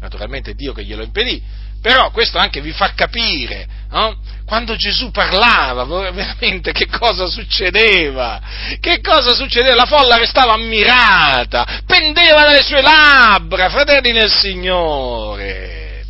[0.00, 1.42] Naturalmente Dio che glielo impedì,
[1.80, 4.16] però questo anche vi fa capire no?
[4.44, 8.40] quando Gesù parlava, veramente che cosa succedeva?
[8.80, 9.74] Che cosa succedeva?
[9.74, 16.04] La folla restava ammirata, pendeva dalle sue labbra, fratelli nel Signore,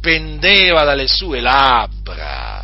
[0.00, 2.59] pendeva dalle sue labbra.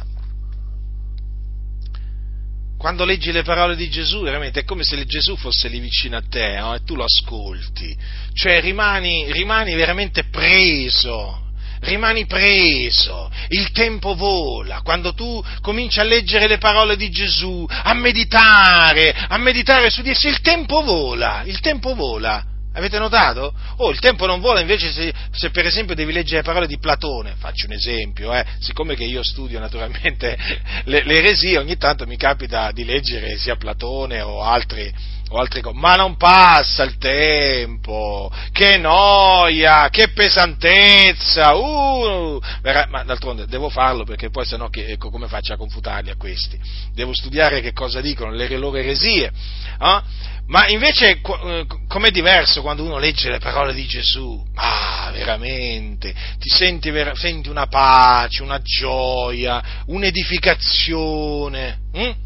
[2.86, 6.22] Quando leggi le parole di Gesù, veramente è come se Gesù fosse lì vicino a
[6.22, 6.72] te no?
[6.72, 7.96] e tu lo ascolti,
[8.32, 11.42] cioè rimani, rimani veramente preso.
[11.80, 17.92] Rimani preso, il tempo vola, quando tu cominci a leggere le parole di Gesù, a
[17.92, 22.55] meditare, a meditare su di esse, il tempo vola, il tempo vola.
[22.76, 23.54] Avete notato?
[23.78, 26.78] Oh, il tempo non vola invece se, se, per esempio devi leggere le parole di
[26.78, 30.36] Platone, faccio un esempio, eh, siccome che io studio naturalmente
[30.84, 34.92] le, le eresie, ogni tanto mi capita di leggere sia Platone o altri,
[35.30, 42.40] o altre cose, ma non passa il tempo, che noia, che pesantezza, uh,
[42.88, 46.58] ma d'altronde devo farlo perché poi sennò che, ecco, come faccio a confutarli a questi?
[46.92, 49.32] Devo studiare che cosa dicono, le loro eresie,
[49.80, 50.02] eh?
[50.46, 54.40] ma invece eh, com'è diverso quando uno legge le parole di Gesù?
[54.54, 61.78] Ah, veramente, ti senti, senti una pace, una gioia, un'edificazione.
[61.92, 62.25] Hm?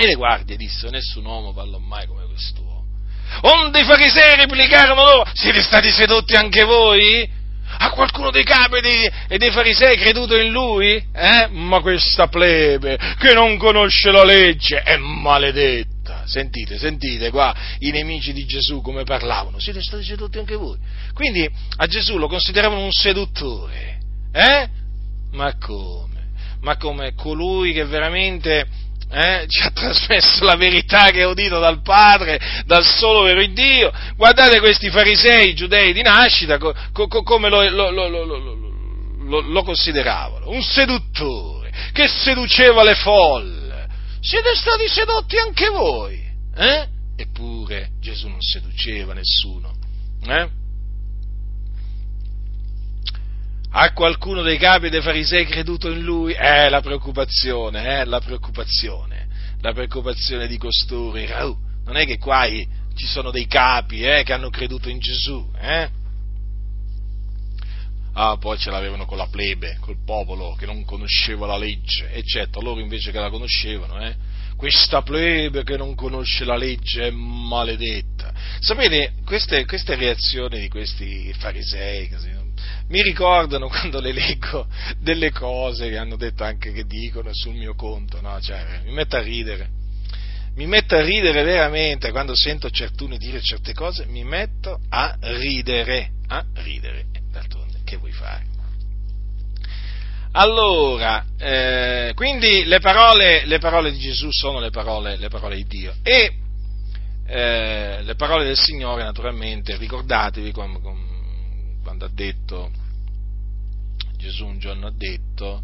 [0.00, 2.84] E le guardie dissero, nessun uomo parlò mai come quest'uomo.
[3.40, 7.28] Onde i farisei replicarono loro, siete stati sedotti anche voi?
[7.80, 11.04] Ha qualcuno dei capi dei, e dei farisei creduto in lui?
[11.12, 11.48] Eh?
[11.50, 16.22] Ma questa plebe che non conosce la legge è maledetta.
[16.26, 19.58] Sentite, sentite qua i nemici di Gesù come parlavano.
[19.58, 20.78] Siete stati sedotti anche voi.
[21.12, 23.98] Quindi a Gesù lo consideravano un seduttore.
[24.32, 24.68] Eh?
[25.32, 26.06] Ma come?
[26.60, 31.82] Ma come colui che veramente eh, ci ha trasmesso la verità che ha udito dal
[31.82, 33.90] Padre, dal solo vero Dio.
[34.16, 40.62] Guardate questi farisei giudei di nascita co, co, come lo, lo, lo, lo, consideravano, un
[40.62, 43.86] seduttore che seduceva le folle.
[44.20, 46.20] Siete stati sedotti anche voi,
[46.56, 46.86] eh?
[47.16, 49.72] Eppure Gesù non seduceva nessuno,
[50.26, 50.48] eh?
[53.70, 56.32] Ha qualcuno dei capi dei farisei creduto in lui?
[56.32, 59.28] Eh, la preoccupazione, eh, la preoccupazione,
[59.60, 61.18] la preoccupazione di costoro.
[61.18, 65.50] Uh, non è che qua ci sono dei capi eh, che hanno creduto in Gesù,
[65.60, 65.90] eh?
[68.14, 72.64] Ah, poi ce l'avevano con la plebe, col popolo che non conosceva la legge, eccetera.
[72.64, 74.16] Loro invece che la conoscevano, eh?
[74.56, 78.32] Questa plebe che non conosce la legge è maledetta.
[78.58, 82.37] Sapete, queste, queste reazioni di questi farisei, così,
[82.88, 84.66] mi ricordano quando le leggo
[84.98, 88.40] delle cose che hanno detto anche che dicono sul mio conto, no?
[88.40, 89.76] Cioè, mi metto a ridere.
[90.54, 96.10] Mi metto a ridere veramente quando sento certuni dire certe cose, mi metto a ridere,
[96.26, 97.04] a ridere.
[97.30, 98.46] D'altronde, che vuoi fare?
[100.32, 105.64] Allora, eh, quindi le parole, le parole, di Gesù sono le parole, le parole di
[105.64, 106.32] Dio e
[107.26, 111.07] eh, le parole del Signore, naturalmente, ricordatevi come, come
[111.88, 112.70] quando ha detto,
[114.18, 115.62] Gesù un giorno ha detto,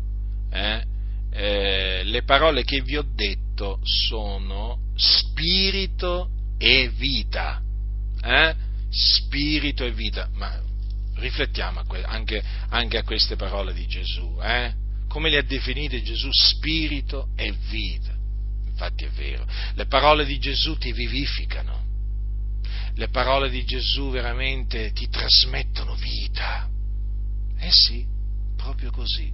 [0.50, 0.82] eh,
[1.30, 7.60] eh, le parole che vi ho detto sono spirito e vita.
[8.22, 8.54] Eh?
[8.88, 10.30] Spirito e vita.
[10.32, 10.58] Ma
[11.16, 14.38] riflettiamo anche, anche, a queste parole di Gesù.
[14.40, 14.72] Eh?
[15.08, 16.30] Come le ha definite Gesù?
[16.30, 18.14] Spirito e vita.
[18.66, 19.46] Infatti è vero.
[19.74, 21.83] Le parole di Gesù ti vivificano
[22.96, 26.68] le parole di Gesù veramente ti trasmettono vita.
[27.58, 28.06] Eh sì,
[28.56, 29.32] proprio così,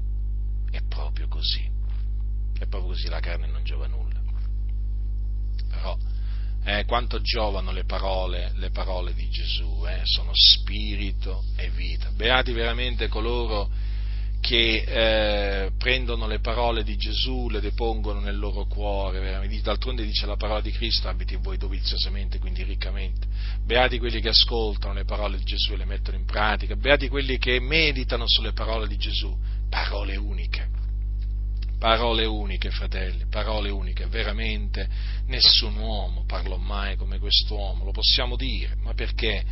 [0.70, 1.68] è proprio così,
[2.58, 4.18] è proprio così, la carne non giova nulla.
[5.68, 5.98] Però
[6.64, 12.10] eh, quanto giovano le parole, le parole di Gesù, eh, sono spirito e vita.
[12.10, 13.70] Beati veramente coloro
[14.40, 20.36] che eh, prendono le parole di Gesù, le depongono nel loro cuore, d'altronde dice la
[20.36, 23.26] parola di Cristo, abiti voi doviziosamente, quindi riccamente.
[23.64, 27.38] Beati quelli che ascoltano le parole di Gesù e le mettono in pratica, beati quelli
[27.38, 29.36] che meditano sulle parole di Gesù,
[29.68, 30.68] parole uniche.
[31.78, 34.86] Parole uniche, fratelli, parole uniche, veramente
[35.26, 39.42] nessun uomo parlò mai come quest'uomo, lo possiamo dire, ma perché?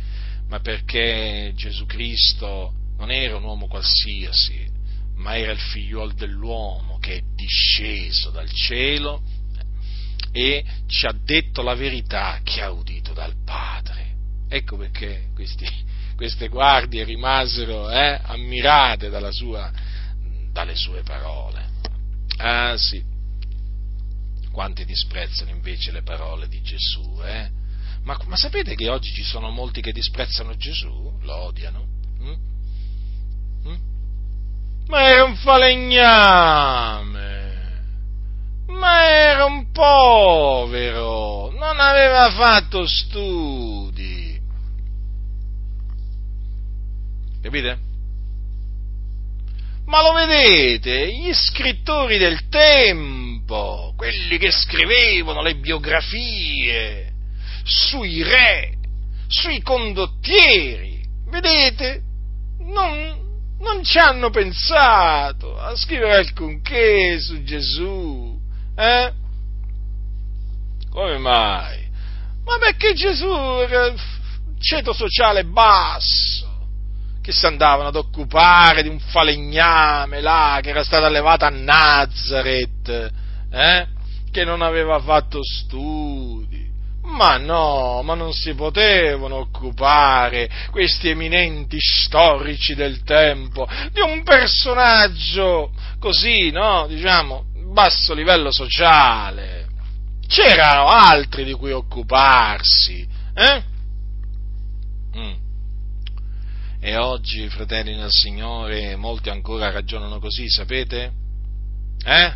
[0.47, 4.77] Ma perché Gesù Cristo non era un uomo qualsiasi,
[5.19, 9.21] ma era il figliuolo dell'uomo che è disceso dal cielo
[10.31, 14.15] e ci ha detto la verità che ha udito dal Padre.
[14.47, 15.67] Ecco perché questi,
[16.15, 19.71] queste guardie rimasero eh, ammirate sua,
[20.51, 21.67] dalle sue parole.
[22.37, 23.03] Ah sì,
[24.51, 27.49] quanti disprezzano invece le parole di Gesù, eh?
[28.03, 31.17] ma, ma, sapete che oggi ci sono molti che disprezzano Gesù?
[31.21, 31.87] Lo odiano?
[32.21, 32.33] Mm?
[33.67, 33.88] Mm?
[34.89, 37.17] Ma è un falegname,
[38.67, 44.41] ma era un povero, non aveva fatto studi.
[47.41, 47.79] Capite?
[49.85, 57.13] Ma lo vedete, gli scrittori del tempo, quelli che scrivevano le biografie
[57.63, 58.73] sui re,
[59.27, 62.01] sui condottieri, vedete,
[62.59, 63.28] non,
[63.59, 68.39] non ci hanno pensato a scrivere alcunché su Gesù,
[68.75, 69.13] eh?
[70.89, 71.87] Come mai?
[72.45, 73.93] Ma perché Gesù era
[74.59, 76.47] ceto sociale basso,
[77.21, 83.11] che si andavano ad occupare di un falegname là, che era stato allevato a Nazareth,
[83.51, 83.87] eh?
[84.31, 86.08] Che non aveva fatto studi
[87.19, 95.73] ma no, ma non si potevano occupare questi eminenti storici del tempo di un personaggio
[95.99, 96.87] così, no?
[96.87, 97.43] Diciamo,
[97.73, 99.67] basso livello sociale.
[100.27, 103.63] C'erano altri di cui occuparsi, eh?
[105.17, 105.33] Mm.
[106.79, 111.11] E oggi, fratelli nel Signore, molti ancora ragionano così, sapete?
[112.01, 112.33] Eh?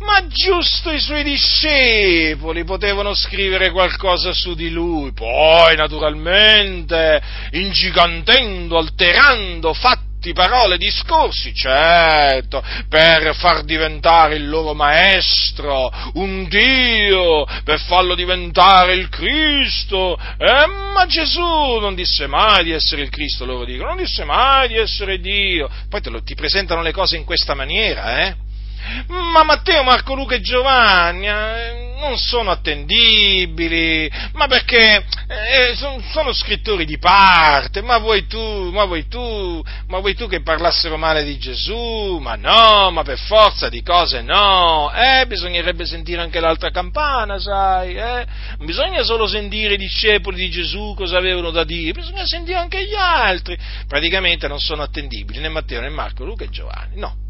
[0.00, 7.20] Ma giusto i suoi discepoli potevano scrivere qualcosa su di lui, poi naturalmente
[7.50, 17.80] ingigantendo, alterando fatti, parole, discorsi, certo, per far diventare il loro maestro un Dio, per
[17.80, 23.64] farlo diventare il Cristo, eh, ma Gesù non disse mai di essere il Cristo, loro
[23.64, 27.54] dicono, non disse mai di essere Dio, poi lo, ti presentano le cose in questa
[27.54, 28.46] maniera, eh?
[29.08, 36.32] Ma Matteo, Marco, Luca e Giovanni eh, non sono attendibili, ma perché eh, sono, sono,
[36.32, 41.24] scrittori di parte, ma vuoi tu, ma vuoi tu, ma vuoi tu che parlassero male
[41.24, 42.18] di Gesù?
[42.20, 47.94] Ma no, ma per forza di cose no, eh, bisognerebbe sentire anche l'altra campana, sai,
[47.96, 48.26] eh?
[48.58, 52.84] Non bisogna solo sentire i discepoli di Gesù cosa avevano da dire, bisogna sentire anche
[52.84, 53.58] gli altri.
[53.86, 57.26] Praticamente non sono attendibili né Matteo né Marco, Luca e Giovanni, no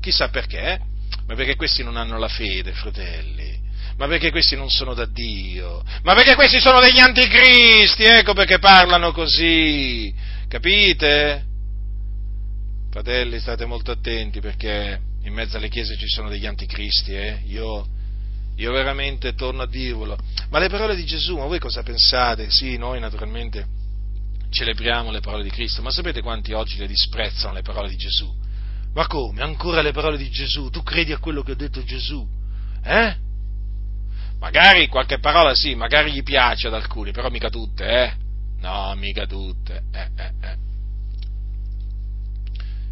[0.00, 0.80] Chissà perché?
[1.26, 3.58] Ma perché questi non hanno la fede, fratelli.
[3.96, 5.82] Ma perché questi non sono da Dio?
[6.02, 8.04] Ma perché questi sono degli anticristi?
[8.04, 10.12] Ecco perché parlano così.
[10.48, 11.44] Capite?
[12.90, 17.42] Fratelli, state molto attenti perché in mezzo alle chiese ci sono degli anticristi, eh?
[17.46, 17.86] Io,
[18.56, 20.18] io veramente torno a dirvelo.
[20.48, 22.50] Ma le parole di Gesù, ma voi cosa pensate?
[22.50, 23.66] Sì, noi naturalmente
[24.50, 28.39] celebriamo le parole di Cristo, ma sapete quanti oggi le disprezzano le parole di Gesù?
[28.92, 29.42] Ma come?
[29.42, 30.68] Ancora le parole di Gesù?
[30.70, 32.26] Tu credi a quello che ha detto Gesù?
[32.82, 33.16] Eh?
[34.38, 38.12] Magari qualche parola sì, magari gli piace ad alcuni, però mica tutte, eh?
[38.60, 40.56] No, mica tutte, eh, eh, eh.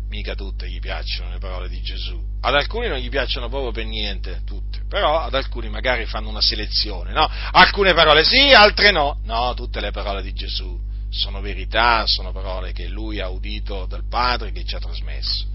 [0.09, 2.19] Mica tutte gli piacciono le parole di Gesù.
[2.41, 6.41] Ad alcuni non gli piacciono proprio per niente, tutte, però ad alcuni magari fanno una
[6.41, 7.29] selezione, no?
[7.53, 9.21] Alcune parole sì, altre no.
[9.25, 10.79] No, tutte le parole di Gesù
[11.11, 15.47] sono verità, sono parole che lui ha udito dal Padre che ci ha trasmesso.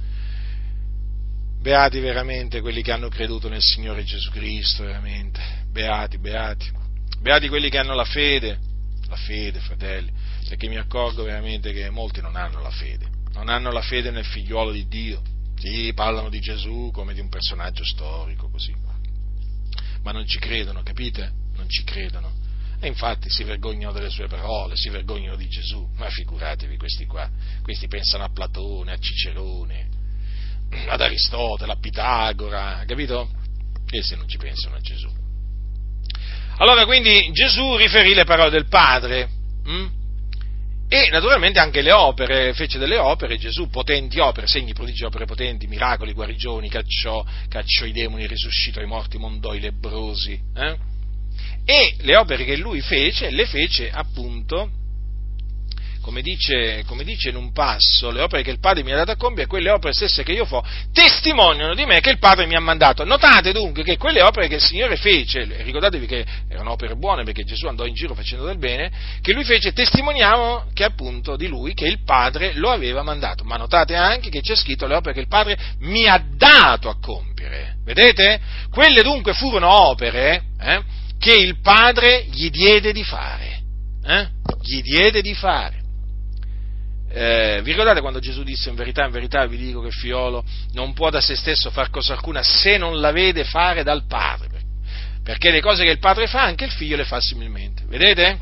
[1.64, 5.39] Beati veramente quelli che hanno creduto nel Signore Gesù Cristo, veramente.
[5.72, 6.70] Beati, beati.
[7.22, 8.59] Beati quelli che hanno la fede,
[9.07, 10.11] la fede, fratelli,
[10.45, 13.07] perché mi accorgo veramente che molti non hanno la fede.
[13.32, 15.22] Non hanno la fede nel figliuolo di Dio.
[15.55, 18.76] Sì, parlano di Gesù come di un personaggio storico, così.
[20.01, 21.32] Ma non ci credono, capite?
[21.55, 22.30] Non ci credono.
[22.82, 25.89] E infatti si vergognano delle sue parole, si vergognano di Gesù.
[25.95, 27.30] Ma figuratevi questi qua.
[27.61, 30.01] Questi pensano a Platone, a Cicerone,
[30.88, 33.30] ad Aristotele, a Pitagora, capito?
[33.89, 35.09] Essi non ci pensano a Gesù.
[36.57, 39.28] Allora quindi Gesù riferì le parole del Padre
[39.63, 39.88] hm?
[40.88, 45.65] e naturalmente anche le opere, fece delle opere, Gesù potenti opere, segni, prodigi, opere potenti,
[45.65, 50.39] miracoli, guarigioni, cacciò, cacciò i demoni, risuscitò i morti, mondò i lebrosi.
[50.55, 50.78] Eh?
[51.65, 54.69] E le opere che lui fece, le fece appunto
[56.04, 59.12] come dice, come dice, in un passo, le opere che il Padre mi ha dato
[59.12, 62.56] a compiere, quelle opere stesse che io fo, testimoniano di me che il Padre mi
[62.56, 63.06] ha mandato.
[63.06, 67.45] Notate dunque che quelle opere che il Signore fece, ricordatevi che erano opere buone perché
[67.45, 68.91] Gesù andò in giro facendo del bene,
[69.22, 73.45] che lui fece, testimoniamo che appunto di lui, che il Padre lo aveva mandato.
[73.45, 76.97] Ma notate anche che c'è scritto le opere che il Padre mi ha dato a
[76.99, 77.78] compiere.
[77.86, 78.41] Vedete?
[78.70, 80.82] Quelle dunque furono opere eh,
[81.18, 83.62] che il Padre gli diede di fare.
[84.06, 84.28] Eh?
[84.62, 85.82] Gli diede di fare.
[87.16, 90.43] Eh, vi ricordate quando Gesù disse in verità, in verità vi dico che il figliolo
[90.72, 94.61] non può da se stesso fare cosa alcuna se non la vede fare dal padre?
[95.24, 97.84] Perché le cose che il padre fa anche il figlio le fa similmente.
[97.86, 98.39] Vedete?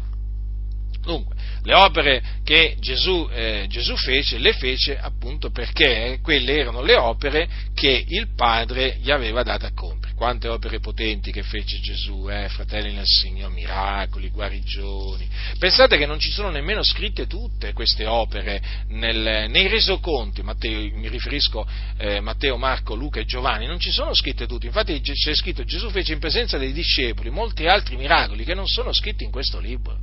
[1.02, 6.96] Dunque, le opere che Gesù, eh, Gesù fece, le fece appunto perché quelle erano le
[6.96, 10.01] opere che il padre gli aveva dato a compiere.
[10.22, 15.28] Quante opere potenti che fece Gesù, eh, fratelli nel Signore, miracoli, guarigioni.
[15.58, 21.10] Pensate che non ci sono nemmeno scritte tutte queste opere nel, nei resoconti, Matteo, mi
[21.10, 21.68] riferisco
[21.98, 25.90] eh, Matteo, Marco, Luca e Giovanni, non ci sono scritte tutte, infatti c'è scritto Gesù
[25.90, 29.98] fece in presenza dei discepoli molti altri miracoli che non sono scritti in questo libro.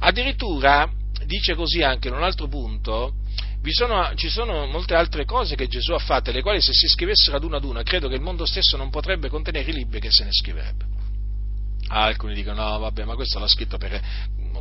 [0.00, 0.86] Addirittura
[1.24, 3.14] dice così anche in un altro punto,
[3.72, 7.36] sono, ci sono molte altre cose che Gesù ha fatte, le quali se si scrivessero
[7.36, 10.10] ad una ad una, credo che il mondo stesso non potrebbe contenere i libri che
[10.10, 10.84] se ne scriverebbe.
[11.88, 14.00] Alcuni dicono, no, vabbè, ma questo l'ha scritto per,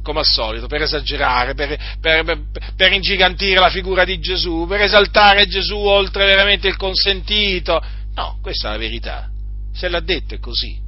[0.01, 2.41] come al solito, per esagerare, per, per, per,
[2.76, 7.82] per, ingigantire la figura di Gesù, per esaltare Gesù oltre veramente il consentito.
[8.16, 9.30] No, questa è la verità.
[9.74, 10.80] Se l'ha detto è così.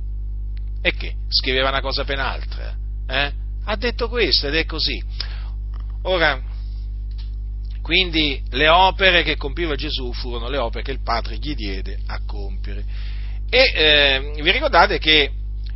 [0.82, 1.16] E che?
[1.30, 2.76] Scriveva una cosa per un'altra.
[3.08, 3.32] Eh?
[3.64, 5.02] Ha detto questo ed è così.
[6.04, 6.40] Ora,
[7.86, 12.20] quindi le opere che compiva Gesù furono le opere che il Padre gli diede a
[12.26, 12.84] compiere.
[13.48, 15.30] E eh, vi ricordate che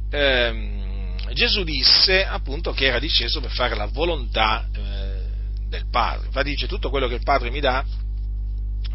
[0.10, 6.26] eh, Gesù disse appunto che era disceso per fare la volontà eh, del Padre.
[6.26, 7.86] Infatti dice tutto quello che il Padre mi dà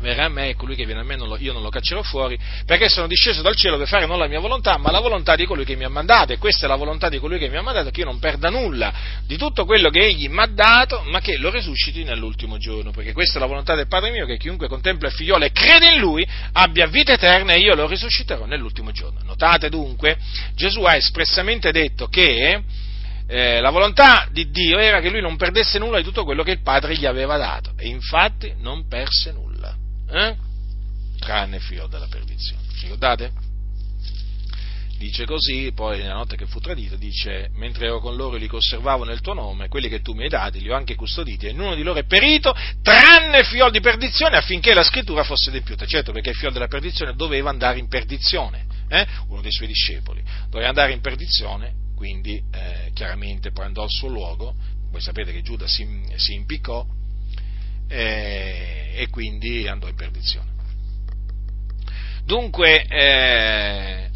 [0.05, 2.03] verrà a me e colui che viene a me non lo, io non lo caccerò
[2.03, 5.35] fuori, perché sono disceso dal cielo per fare non la mia volontà, ma la volontà
[5.35, 7.57] di colui che mi ha mandato, e questa è la volontà di colui che mi
[7.57, 8.93] ha mandato, che io non perda nulla
[9.27, 13.13] di tutto quello che egli mi ha dato, ma che lo resusciti nell'ultimo giorno, perché
[13.13, 16.01] questa è la volontà del Padre mio, che chiunque contempla il figliolo e crede in
[16.01, 19.21] lui abbia vita eterna e io lo risusciterò nell'ultimo giorno.
[19.25, 20.19] Notate dunque,
[20.55, 22.63] Gesù ha espressamente detto che
[23.27, 26.51] eh, la volontà di Dio era che lui non perdesse nulla di tutto quello che
[26.51, 29.54] il Padre gli aveva dato, e infatti non perse nulla
[30.11, 30.37] eh?
[31.19, 32.63] tranne il figlio della perdizione.
[32.81, 33.33] Ricordate?
[34.99, 39.05] Dice così, poi nella notte che fu tradito, dice, mentre ero con loro li conservavo
[39.05, 41.75] nel tuo nome, quelli che tu mi hai dati li ho anche custoditi e nessuno
[41.75, 45.85] di loro è perito, tranne il figlio di perdizione, affinché la scrittura fosse adempiuta.
[45.85, 49.07] Certo, perché il figlio della perdizione doveva andare in perdizione, eh?
[49.29, 54.09] uno dei suoi discepoli, doveva andare in perdizione, quindi eh, chiaramente poi andò al suo
[54.09, 54.55] luogo,
[54.91, 55.87] voi sapete che Giuda si,
[56.17, 56.87] si impiccò,
[57.89, 60.53] eh, e quindi andò in perdizione.
[62.25, 64.11] Dunque, eh,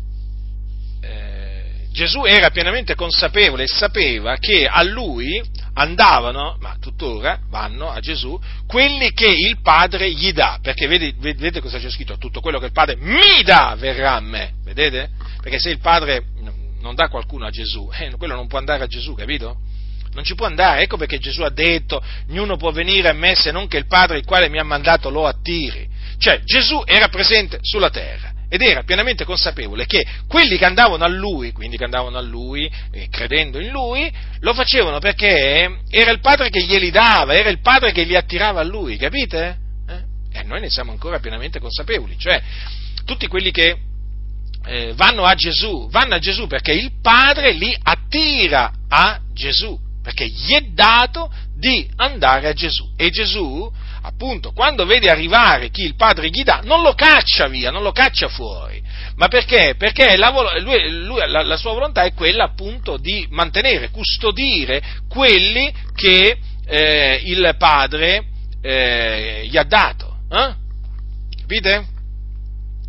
[1.02, 5.42] eh, Gesù era pienamente consapevole e sapeva che a lui
[5.74, 11.60] andavano, ma tuttora vanno a Gesù, quelli che il Padre gli dà, perché vedete, vedete
[11.60, 12.16] cosa c'è scritto?
[12.16, 15.10] Tutto quello che il Padre mi dà verrà a me, vedete?
[15.40, 16.24] Perché se il Padre
[16.80, 19.58] non dà qualcuno a Gesù, eh, quello non può andare a Gesù, capito?
[20.12, 20.82] Non ci può andare.
[20.82, 24.18] Ecco perché Gesù ha detto, ognuno può venire a me se non che il Padre
[24.18, 25.88] il quale mi ha mandato lo attiri.
[26.18, 31.08] Cioè Gesù era presente sulla terra ed era pienamente consapevole che quelli che andavano a
[31.08, 36.20] lui, quindi che andavano a lui, eh, credendo in lui, lo facevano perché era il
[36.20, 39.58] Padre che glieli dava, era il Padre che li attirava a lui, capite?
[39.86, 40.38] Eh?
[40.38, 42.42] E noi ne siamo ancora pienamente consapevoli, cioè
[43.04, 43.76] tutti quelli che
[44.64, 49.78] eh, vanno a Gesù, vanno a Gesù perché il Padre li attira a Gesù
[50.08, 52.88] perché gli è dato di andare a Gesù.
[52.96, 57.70] E Gesù, appunto, quando vede arrivare chi il Padre gli dà, non lo caccia via,
[57.70, 58.82] non lo caccia fuori.
[59.16, 59.74] Ma perché?
[59.76, 60.30] Perché la,
[60.60, 67.20] lui, lui, la, la sua volontà è quella appunto di mantenere, custodire quelli che eh,
[67.24, 68.24] il Padre
[68.62, 70.20] eh, gli ha dato.
[70.30, 70.54] Eh?
[71.38, 71.86] Capite?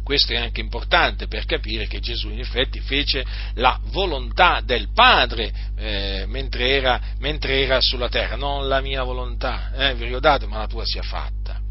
[0.09, 5.53] Questo è anche importante per capire che Gesù in effetti fece la volontà del Padre
[5.77, 10.57] eh, mentre, era, mentre, era, sulla terra, non la mia volontà, eh, vi ricordate, ma
[10.57, 11.61] la tua sia fatta.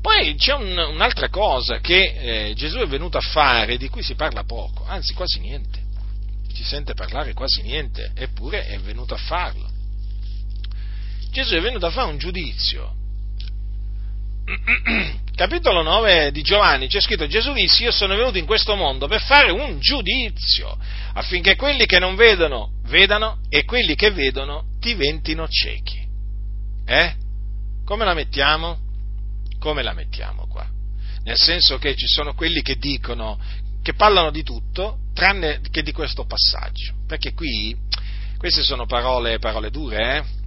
[0.00, 4.14] Poi c'è un, un'altra cosa che eh, Gesù è venuto a fare, di cui si
[4.14, 5.80] parla poco, anzi quasi niente,
[6.54, 9.68] si sente parlare quasi niente, eppure è venuto a farlo.
[11.32, 13.00] Gesù è venuto a fare un giudizio
[15.34, 19.22] capitolo 9 di Giovanni c'è scritto Gesù disse io sono venuto in questo mondo per
[19.22, 20.76] fare un giudizio
[21.14, 26.06] affinché quelli che non vedono vedano e quelli che vedono diventino ciechi.
[26.84, 27.14] Eh?
[27.84, 28.78] Come la mettiamo?
[29.58, 30.66] Come la mettiamo qua?
[31.24, 33.40] Nel senso che ci sono quelli che dicono,
[33.82, 36.94] che parlano di tutto, tranne che di questo passaggio.
[37.06, 37.76] Perché qui,
[38.38, 40.41] queste sono parole, parole dure, eh?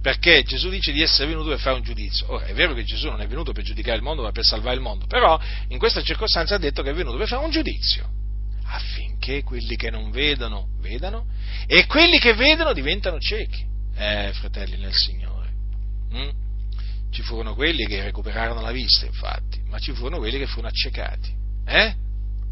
[0.00, 2.32] Perché Gesù dice di essere venuto per fare un giudizio.
[2.32, 4.76] Ora, è vero che Gesù non è venuto per giudicare il mondo, ma per salvare
[4.76, 5.38] il mondo, però
[5.68, 8.08] in questa circostanza ha detto che è venuto per fare un giudizio,
[8.64, 11.26] affinché quelli che non vedono vedano
[11.66, 13.66] e quelli che vedono diventano ciechi.
[13.96, 15.50] Eh, fratelli nel Signore.
[16.14, 16.28] Mm?
[17.10, 21.34] Ci furono quelli che recuperarono la vista, infatti, ma ci furono quelli che furono accecati.
[21.66, 21.94] Eh?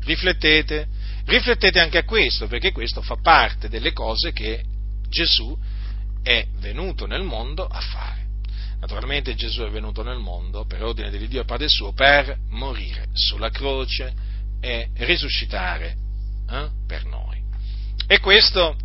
[0.03, 0.89] Riflettete,
[1.27, 4.65] riflettete anche a questo, perché questo fa parte delle cose che
[5.09, 5.57] Gesù
[6.27, 8.25] è venuto nel mondo a fare.
[8.81, 13.49] Naturalmente Gesù è venuto nel mondo per ordine di Dio Padre suo per morire sulla
[13.51, 14.13] croce
[14.61, 15.97] e risuscitare
[16.51, 17.41] eh, per noi.
[18.09, 18.77] E questo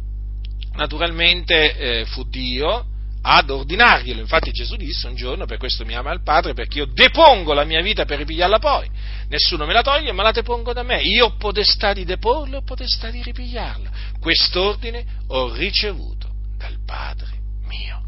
[0.73, 2.85] naturalmente eh, fu Dio
[3.23, 4.19] ad ordinarglielo.
[4.19, 7.63] Infatti Gesù disse un giorno, per questo mi ama il Padre, perché io depongo la
[7.63, 8.87] mia vita per ripigliarla poi.
[9.29, 11.01] Nessuno me la toglie, ma la depongo da me.
[11.01, 13.89] Io ho potestà di deporla e ho potestà di ripigliarla.
[14.19, 16.20] Quest'ordine ho ricevuto
[16.61, 18.03] dal Padre mio.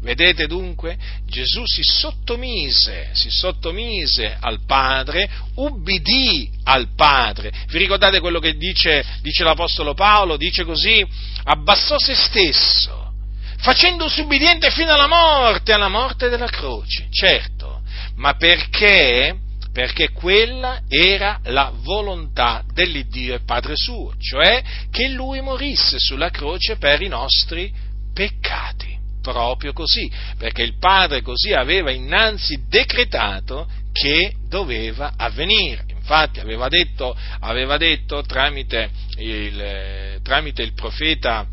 [0.00, 7.52] Vedete dunque, Gesù si sottomise, si sottomise al Padre, ubbidì al Padre.
[7.68, 10.36] Vi ricordate quello che dice, dice l'Apostolo Paolo?
[10.36, 11.06] Dice così,
[11.44, 13.10] abbassò se stesso
[13.58, 17.82] facendosi ubbidiente fino alla morte, alla morte della croce, certo,
[18.16, 19.36] ma perché?
[19.72, 26.76] Perché quella era la volontà dell'Iddio e Padre suo, cioè che lui morisse sulla croce
[26.76, 27.72] per i nostri
[28.12, 28.90] peccati.
[29.22, 35.84] Proprio così, perché il Padre così aveva innanzi decretato che doveva avvenire.
[35.88, 41.46] Infatti aveva detto, aveva detto tramite, il, tramite il profeta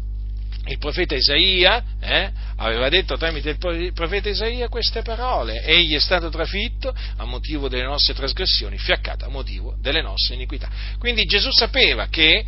[0.65, 6.29] il profeta Isaia eh, aveva detto tramite il profeta Isaia queste parole, egli è stato
[6.29, 10.69] trafitto a motivo delle nostre trasgressioni, fiaccato a motivo delle nostre iniquità.
[10.99, 12.45] Quindi Gesù sapeva che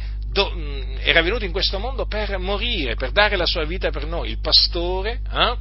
[1.03, 4.39] era venuto in questo mondo per morire, per dare la sua vita per noi, il
[4.39, 5.57] pastore eh,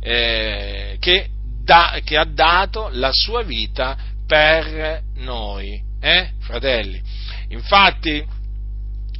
[0.00, 1.28] eh, che,
[1.64, 3.96] da, che, ha dato la sua vita
[4.26, 7.00] per noi, eh, fratelli.
[7.48, 8.24] Infatti,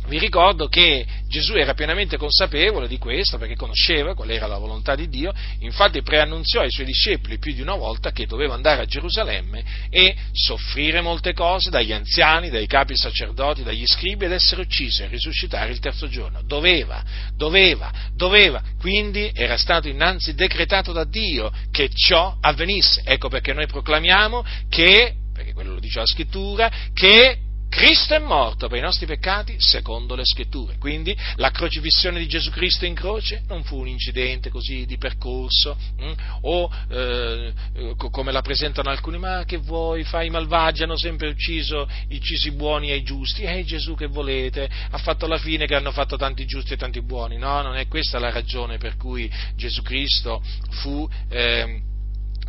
[0.06, 4.94] vi ricordo che Gesù era pienamente consapevole di questo perché conosceva qual era la volontà
[4.94, 8.84] di Dio, infatti preannunziò ai suoi discepoli più di una volta che doveva andare a
[8.84, 15.04] Gerusalemme e soffrire molte cose dagli anziani, dai capi sacerdoti, dagli scribi ed essere ucciso
[15.04, 16.42] e risuscitare il terzo giorno.
[16.42, 17.02] Doveva,
[17.36, 23.02] doveva, doveva, quindi era stato innanzi decretato da Dio che ciò avvenisse.
[23.04, 27.41] Ecco perché noi proclamiamo che, perché quello lo dice la scrittura, che
[27.72, 30.76] Cristo è morto per i nostri peccati secondo le scritture.
[30.76, 35.74] Quindi la crocifissione di Gesù Cristo in croce non fu un incidente così di percorso
[35.96, 36.04] mh?
[36.04, 36.12] Mm,
[36.42, 37.52] o eh,
[37.96, 42.52] come la presentano alcuni, ma che vuoi, fai i malvagi, hanno sempre ucciso, ucciso i
[42.52, 43.40] buoni e i giusti.
[43.42, 47.00] E Gesù che volete, ha fatto la fine che hanno fatto tanti giusti e tanti
[47.00, 47.38] buoni.
[47.38, 51.08] No, non è questa la ragione per cui Gesù Cristo fu...
[51.30, 51.90] Eh,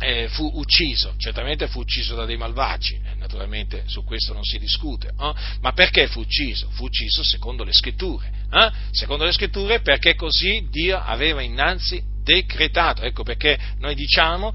[0.00, 4.58] eh, fu ucciso, certamente fu ucciso da dei malvagi, eh, naturalmente su questo non si
[4.58, 5.32] discute, eh?
[5.60, 6.68] ma perché fu ucciso?
[6.70, 8.70] Fu ucciso secondo le scritture, eh?
[8.90, 14.54] secondo le scritture perché così Dio aveva innanzi decretato, ecco perché noi diciamo,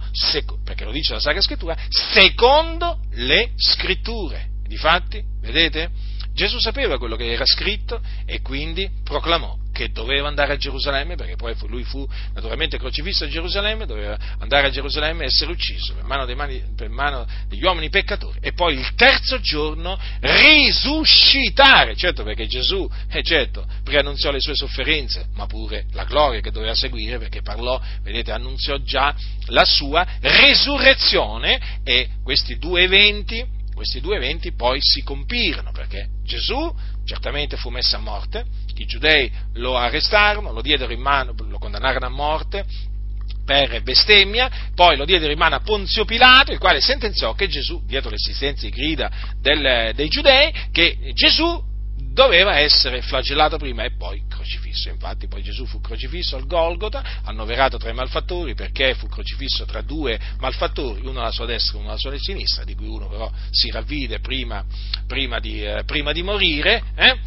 [0.63, 5.89] perché lo dice la Sacra Scrittura, secondo le scritture, difatti, vedete?
[6.33, 11.37] Gesù sapeva quello che era scritto e quindi proclamò che doveva andare a Gerusalemme, perché
[11.37, 16.03] poi lui fu naturalmente crocifisso a Gerusalemme, doveva andare a Gerusalemme e essere ucciso per
[16.03, 18.39] mano, mani, per mano, degli uomini peccatori.
[18.41, 25.27] E poi il terzo giorno risuscitare, certo perché Gesù, eh certo, preannunziò le sue sofferenze,
[25.35, 29.15] ma pure la gloria che doveva seguire, perché parlò, vedete, annunziò già
[29.45, 36.69] la sua resurrezione e questi due eventi questi due eventi poi si compirono, perché Gesù
[37.05, 38.43] certamente fu messo a morte,
[38.83, 40.61] i giudei lo arrestarono, lo
[40.97, 42.65] mano, lo condannarono a morte
[43.45, 47.81] per bestemmia, poi lo diedero in mano a Ponzio Pilato, il quale sentenziò che Gesù,
[47.85, 49.09] dietro l'esistenza e grida
[49.41, 51.67] del, dei giudei, che Gesù
[52.11, 54.89] doveva essere flagellato prima e poi crocifisso.
[54.89, 59.81] Infatti poi Gesù fu crocifisso al Golgota, annoverato tra i malfattori, perché fu crocifisso tra
[59.81, 63.31] due malfattori, uno alla sua destra e uno alla sua sinistra, di cui uno però
[63.51, 64.63] si ravvide prima,
[65.07, 66.83] prima, di, eh, prima di, morire.
[66.95, 67.17] Eh?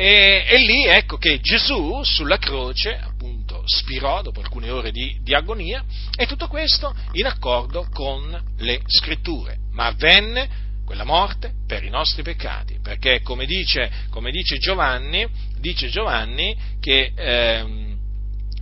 [0.00, 5.34] E, e, lì ecco che Gesù sulla croce appunto spirò dopo alcune ore di, di
[5.34, 5.84] agonia
[6.16, 12.22] e tutto questo in accordo con le scritture, ma avvenne quella morte per i nostri
[12.22, 15.26] peccati, perché come dice, come dice Giovanni,
[15.58, 17.58] dice Giovanni che eh,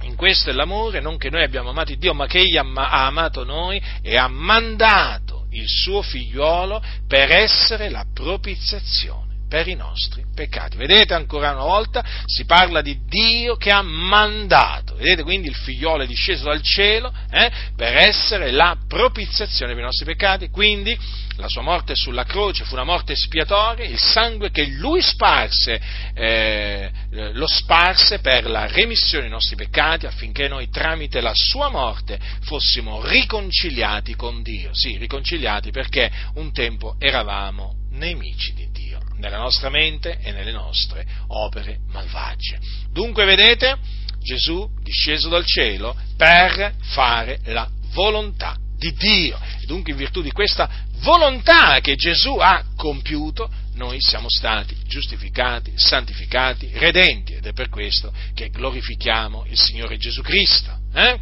[0.04, 2.64] in questo è l'amore, non che noi abbiamo amato Dio, ma che Egli ha
[3.04, 10.24] amato noi e ha mandato il suo figliuolo per essere la propiziazione per i nostri
[10.34, 10.76] peccati.
[10.76, 16.02] Vedete ancora una volta si parla di Dio che ha mandato, vedete quindi il figliolo
[16.02, 20.96] è disceso dal cielo eh, per essere la propiziazione per i nostri peccati, quindi
[21.36, 25.80] la sua morte sulla croce fu una morte espiatoria, il sangue che lui sparse,
[26.14, 32.18] eh, lo sparse per la remissione dei nostri peccati affinché noi tramite la sua morte
[32.42, 38.85] fossimo riconciliati con Dio, sì, riconciliati perché un tempo eravamo nemici di Dio
[39.18, 42.58] nella nostra mente e nelle nostre opere malvagie.
[42.92, 43.76] Dunque, vedete,
[44.22, 49.38] Gesù disceso dal cielo per fare la volontà di Dio.
[49.66, 50.68] Dunque in virtù di questa
[51.00, 58.12] volontà che Gesù ha compiuto, noi siamo stati giustificati, santificati, redenti ed è per questo
[58.34, 60.78] che glorifichiamo il Signore Gesù Cristo.
[60.94, 61.18] Eh?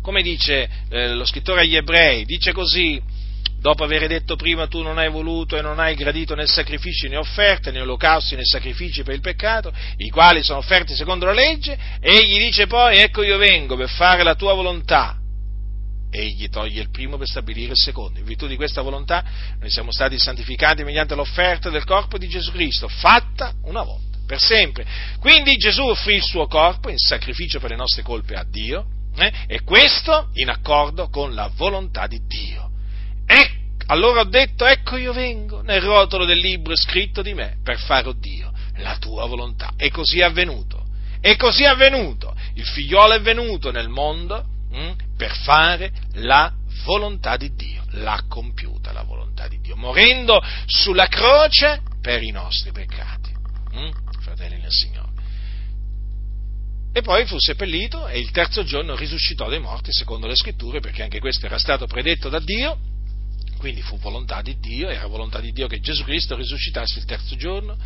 [0.00, 3.00] Come dice eh, lo scrittore agli ebrei, dice così,
[3.60, 7.16] dopo aver detto prima tu non hai voluto e non hai gradito né sacrifici né
[7.16, 11.76] offerte, né olocausti né sacrifici per il peccato, i quali sono offerti secondo la legge,
[12.00, 15.16] egli dice poi ecco io vengo per fare la tua volontà.
[16.10, 18.18] Egli toglie il primo per stabilire il secondo.
[18.18, 19.22] In virtù di questa volontà
[19.60, 24.40] noi siamo stati santificati mediante l'offerta del corpo di Gesù Cristo, fatta una volta, per
[24.40, 24.86] sempre.
[25.20, 28.86] Quindi Gesù offrì il suo corpo in sacrificio per le nostre colpe a Dio,
[29.16, 29.32] eh?
[29.48, 32.67] e questo in accordo con la volontà di Dio.
[33.30, 33.50] E
[33.88, 38.08] allora ho detto, ecco io vengo, nel rotolo del libro scritto di me, per fare,
[38.08, 39.74] oh Dio, la tua volontà.
[39.76, 40.86] E così è avvenuto.
[41.20, 42.34] E così è avvenuto.
[42.54, 46.50] Il figliolo è venuto nel mondo mh, hm, per fare la
[46.84, 47.84] volontà di Dio.
[47.90, 53.30] L'ha compiuta la volontà di Dio, morendo sulla croce per i nostri peccati.
[53.72, 55.06] Mh, hm, fratelli nel Signore.
[56.94, 61.02] E poi fu seppellito e il terzo giorno risuscitò dai morti, secondo le scritture, perché
[61.02, 62.78] anche questo era stato predetto da Dio
[63.58, 67.36] quindi fu volontà di Dio, era volontà di Dio che Gesù Cristo risuscitasse il terzo
[67.36, 67.76] giorno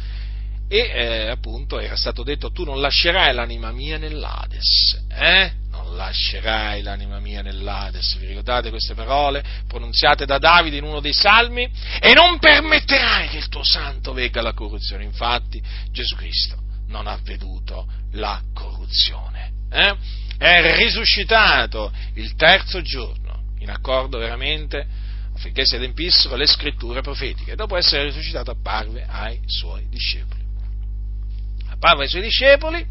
[0.69, 5.53] e eh, appunto era stato detto tu non lascerai l'anima mia nell'Ades, eh?
[5.70, 11.12] Non lascerai l'anima mia nell'Ades, vi ricordate queste parole pronunziate da Davide in uno dei
[11.12, 11.70] salmi?
[12.01, 17.19] E non permetterai che il tuo santo vegga la corruzione, infatti Gesù Cristo non ha
[17.23, 19.97] veduto la corruzione, eh?
[20.39, 24.86] è risuscitato il terzo giorno, in accordo veramente
[25.43, 27.56] affinché si adempissero le scritture profetiche.
[27.56, 30.40] Dopo essere risuscitato apparve ai suoi discepoli.
[31.69, 32.86] Apparve ai suoi discepoli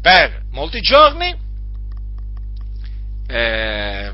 [0.00, 1.34] per molti giorni
[3.28, 4.12] eh,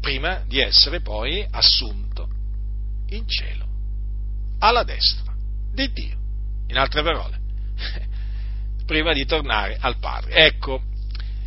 [0.00, 2.28] prima di essere poi assunto
[3.08, 3.66] in cielo,
[4.58, 5.34] alla destra
[5.72, 6.20] di Dio.
[6.68, 7.40] In altre parole,
[8.84, 10.34] prima di tornare al Padre.
[10.34, 10.82] Ecco,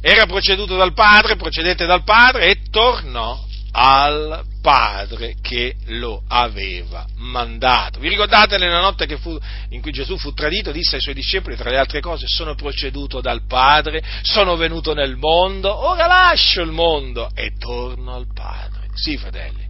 [0.02, 3.46] era proceduto dal Padre, procedette dal Padre e tornò
[3.78, 8.00] al Padre che lo aveva mandato.
[8.00, 9.38] Vi ricordate nella notte fu,
[9.70, 13.20] in cui Gesù fu tradito, disse ai suoi discepoli, tra le altre cose, sono proceduto
[13.20, 18.88] dal Padre, sono venuto nel mondo, ora lascio il mondo e torno al Padre.
[18.94, 19.65] Sì, fratelli.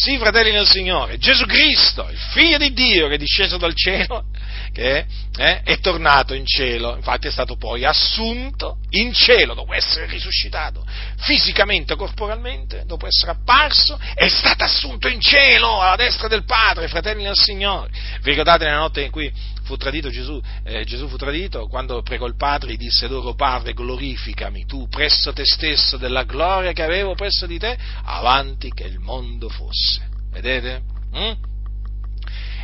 [0.00, 4.26] Sì, fratelli nel Signore, Gesù Cristo, il Figlio di Dio che è disceso dal cielo,
[4.72, 5.04] che
[5.36, 10.86] eh, è tornato in cielo, infatti è stato poi assunto in cielo dopo essere risuscitato
[11.16, 17.24] fisicamente, corporalmente, dopo essere apparso, è stato assunto in cielo alla destra del Padre, fratelli
[17.24, 17.90] nel Signore.
[18.22, 19.32] Vi ricordate nella notte in cui
[19.68, 24.64] fu tradito Gesù, eh, Gesù fu tradito quando pregò il Padre, disse loro Padre glorificami
[24.64, 29.50] tu presso te stesso della gloria che avevo presso di te avanti che il mondo
[29.50, 30.08] fosse.
[30.30, 30.80] Vedete?
[31.14, 31.32] Mm?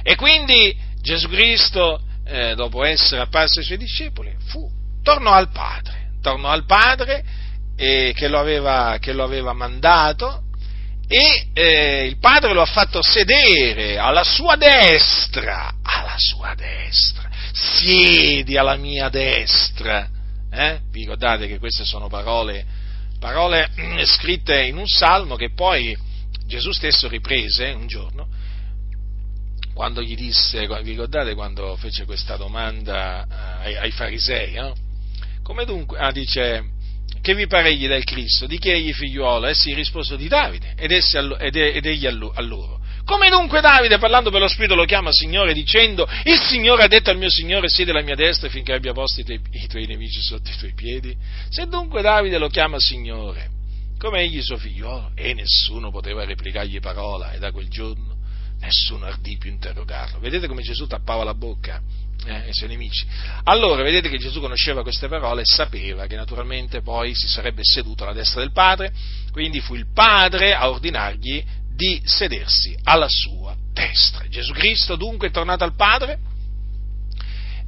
[0.02, 4.66] E quindi Gesù Cristo, eh, dopo essere apparso ai suoi discepoli, fu,
[5.02, 7.22] tornò al Padre, tornò al Padre
[7.76, 10.43] eh, che, lo aveva, che, lo aveva, mandato
[11.06, 18.56] e eh, il Padre lo ha fatto sedere alla sua destra, alla sua destra, siedi
[18.56, 20.08] alla mia destra.
[20.50, 20.80] Eh?
[20.90, 22.64] Vi ricordate che queste sono parole,
[23.18, 23.70] parole
[24.04, 25.96] scritte in un salmo che poi
[26.46, 28.28] Gesù stesso riprese un giorno
[29.74, 34.54] quando gli disse, vi ricordate quando fece questa domanda eh, ai, ai farisei?
[34.54, 34.72] Eh?
[35.42, 35.98] Come dunque?
[35.98, 36.62] Ah, dice,
[37.20, 38.46] che vi pare egli del Cristo?
[38.46, 39.46] Di chi egli figliuolo?
[39.46, 42.80] Essi risposero di Davide ed, ed, ed egli a loro.
[43.04, 47.10] Come dunque Davide, parlando per lo Spirito, lo chiama Signore, dicendo, il Signore ha detto
[47.10, 50.50] al mio Signore, siede alla mia destra finché abbia posti i i tuoi nemici sotto
[50.50, 51.14] i tuoi piedi?
[51.50, 53.50] Se dunque Davide lo chiama Signore,
[53.98, 58.16] come egli suo figliuolo, e nessuno poteva replicargli parola, e da quel giorno
[58.60, 60.18] nessuno ardì più interrogarlo.
[60.18, 61.80] Vedete come Gesù tappava la bocca
[62.26, 63.06] eh, ai suoi nemici?
[63.44, 68.04] Allora, vedete che Gesù conosceva queste parole e sapeva che naturalmente poi si sarebbe seduto
[68.04, 68.92] alla destra del Padre,
[69.32, 71.44] quindi fu il Padre a ordinargli
[71.74, 74.28] di sedersi alla sua destra.
[74.28, 76.18] Gesù Cristo dunque è tornato al Padre,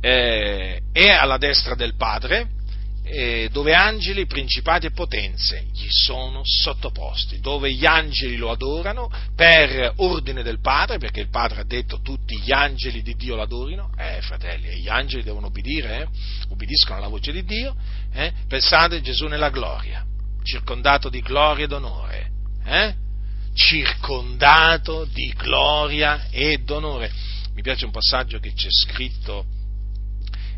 [0.01, 2.49] eh, è alla destra del Padre,
[3.09, 9.93] eh, dove angeli, principati e potenze gli sono sottoposti, dove gli angeli lo adorano per
[9.97, 14.21] ordine del Padre, perché il Padre ha detto tutti gli angeli di Dio l'adorino, eh
[14.23, 16.09] fratelli, gli angeli devono obbedire, eh?
[16.49, 17.77] obbediscono alla voce di Dio,
[18.13, 18.33] eh?
[18.49, 20.05] pensate Gesù nella gloria,
[20.43, 22.31] circondato di gloria ed onore,
[22.65, 22.95] eh?
[23.55, 27.11] circondato di gloria ed onore.
[27.55, 29.47] Mi piace un passaggio che c'è scritto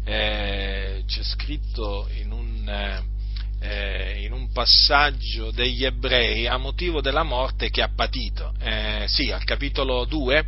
[0.09, 3.03] eh, c'è scritto in un,
[3.61, 8.55] eh, in un passaggio degli ebrei a motivo della morte che ha patito.
[8.59, 10.47] Eh, sì, al capitolo 2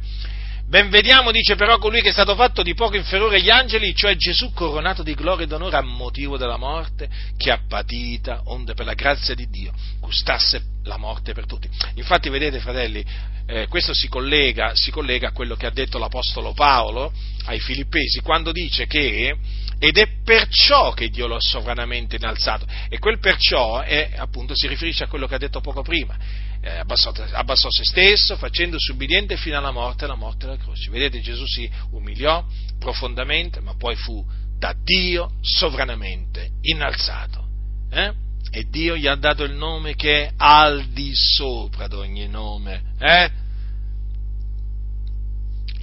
[0.71, 4.15] Ben vediamo, dice però, colui che è stato fatto di poco inferiore agli angeli, cioè
[4.15, 8.87] Gesù coronato di gloria e d'onore a motivo della morte, che ha patita, onde per
[8.87, 11.69] la grazia di Dio gustasse la morte per tutti.
[11.95, 13.05] Infatti, vedete, fratelli,
[13.47, 17.13] eh, questo si collega, si collega a quello che ha detto l'Apostolo Paolo
[17.47, 19.35] ai Filippesi, quando dice che
[19.81, 22.67] ed è perciò che Dio lo ha sovranamente innalzato.
[22.89, 26.17] E quel perciò è, appunto, si riferisce a quello che ha detto poco prima
[26.63, 30.91] eh, abbassò, abbassò, se stesso, facendosi ubbidiente fino alla morte, alla morte della croce.
[30.91, 32.45] Vedete, Gesù si umiliò
[32.79, 34.25] profondamente, ma poi fu
[34.59, 37.49] da Dio sovranamente innalzato.
[37.91, 38.13] Eh?
[38.51, 42.95] E Dio gli ha dato il nome che è al di sopra di ogni nome.
[42.99, 43.31] Eh?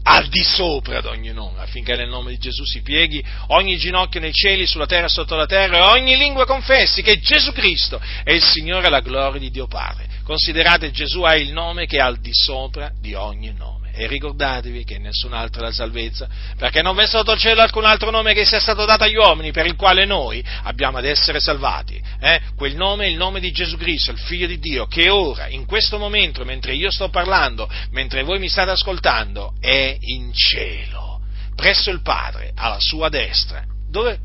[0.09, 4.21] Al di sopra di ogni nome, affinché nel nome di Gesù si pieghi ogni ginocchio
[4.21, 8.31] nei cieli, sulla terra, sotto la terra, e ogni lingua confessi che Gesù Cristo è
[8.31, 10.07] il Signore e la gloria di Dio Padre.
[10.23, 13.76] Considerate Gesù ha il nome che è al di sopra di ogni nome.
[13.99, 17.83] E ricordatevi che nessun altro è la salvezza, perché non v'è sotto il cielo alcun
[17.83, 21.39] altro nome che sia stato dato agli uomini per il quale noi abbiamo ad essere
[21.39, 21.99] salvati.
[22.19, 22.39] Eh?
[22.55, 25.65] Quel nome è il nome di Gesù Cristo, il Figlio di Dio, che ora, in
[25.65, 31.21] questo momento, mentre io sto parlando, mentre voi mi state ascoltando, è in cielo,
[31.55, 34.19] presso il Padre, alla sua destra, dove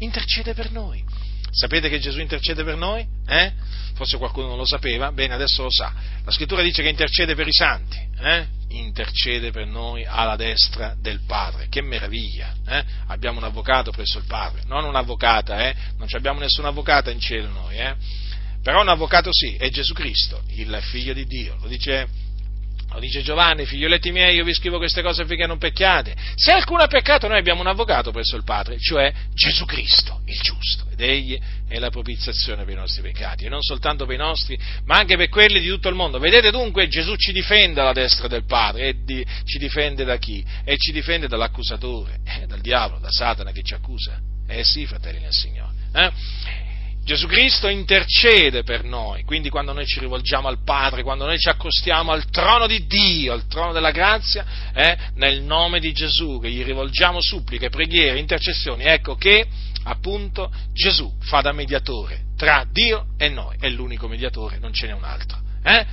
[0.00, 1.02] intercede per noi.
[1.50, 3.06] Sapete che Gesù intercede per noi?
[3.26, 3.52] Eh?
[3.94, 5.92] Forse qualcuno non lo sapeva, bene, adesso lo sa.
[6.24, 8.46] La scrittura dice che intercede per i santi, eh?
[8.68, 11.68] intercede per noi alla destra del Padre.
[11.68, 12.54] Che meraviglia!
[12.68, 12.84] Eh?
[13.06, 15.74] Abbiamo un avvocato presso il Padre, non un'avvocata, eh?
[15.96, 17.94] non abbiamo nessuna avvocata in cielo noi, eh?
[18.62, 21.56] però un avvocato sì, è Gesù Cristo, il figlio di Dio.
[21.60, 22.08] Lo dice
[22.96, 26.16] lo dice Giovanni, figlioletti miei, io vi scrivo queste cose affinché non pecchiate.
[26.34, 30.40] Se alcuno ha peccato, noi abbiamo un avvocato presso il Padre, cioè Gesù Cristo, il
[30.40, 30.86] giusto.
[30.90, 34.58] Ed egli è la propiziazione per i nostri peccati, e non soltanto per i nostri,
[34.84, 36.18] ma anche per quelli di tutto il mondo.
[36.18, 40.42] Vedete dunque, Gesù ci difende alla destra del Padre, e di, ci difende da chi?
[40.64, 44.18] E ci difende dall'accusatore, eh, dal diavolo, da Satana che ci accusa.
[44.48, 45.74] Eh sì, fratelli del Signore.
[45.92, 46.65] Eh?
[47.06, 51.48] Gesù Cristo intercede per noi, quindi quando noi ci rivolgiamo al Padre, quando noi ci
[51.48, 56.50] accostiamo al trono di Dio, al trono della grazia, eh, nel nome di Gesù, che
[56.50, 59.46] gli rivolgiamo suppliche, preghiere, intercessioni, ecco che
[59.84, 64.92] appunto Gesù fa da mediatore tra Dio e noi, è l'unico mediatore, non ce n'è
[64.92, 65.38] un altro.
[65.62, 65.86] Eh?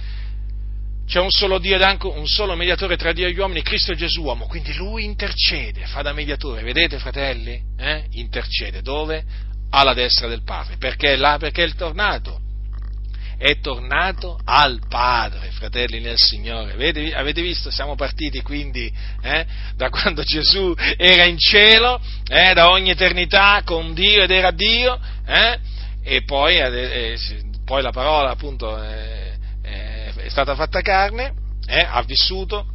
[1.06, 3.94] C'è un solo Dio ed anche un solo mediatore tra Dio e gli uomini, Cristo
[3.94, 7.61] Gesù uomo, quindi lui intercede, fa da mediatore, vedete fratelli?
[7.77, 8.07] Eh?
[8.14, 9.52] Intercede dove?
[9.74, 10.78] Alla destra del Padre.
[10.78, 11.38] Perché là?
[11.38, 12.40] Perché è tornato.
[13.38, 16.74] È tornato al Padre, fratelli nel Signore.
[16.74, 17.72] Avete, avete visto?
[17.72, 19.45] Siamo partiti quindi eh,
[19.76, 24.98] da quando Gesù era in cielo, eh, da ogni eternità con Dio ed era Dio,
[25.26, 25.60] eh,
[26.04, 27.18] e poi, eh,
[27.66, 31.34] poi, la parola appunto eh, eh, è stata fatta carne,
[31.68, 32.68] ha vissuto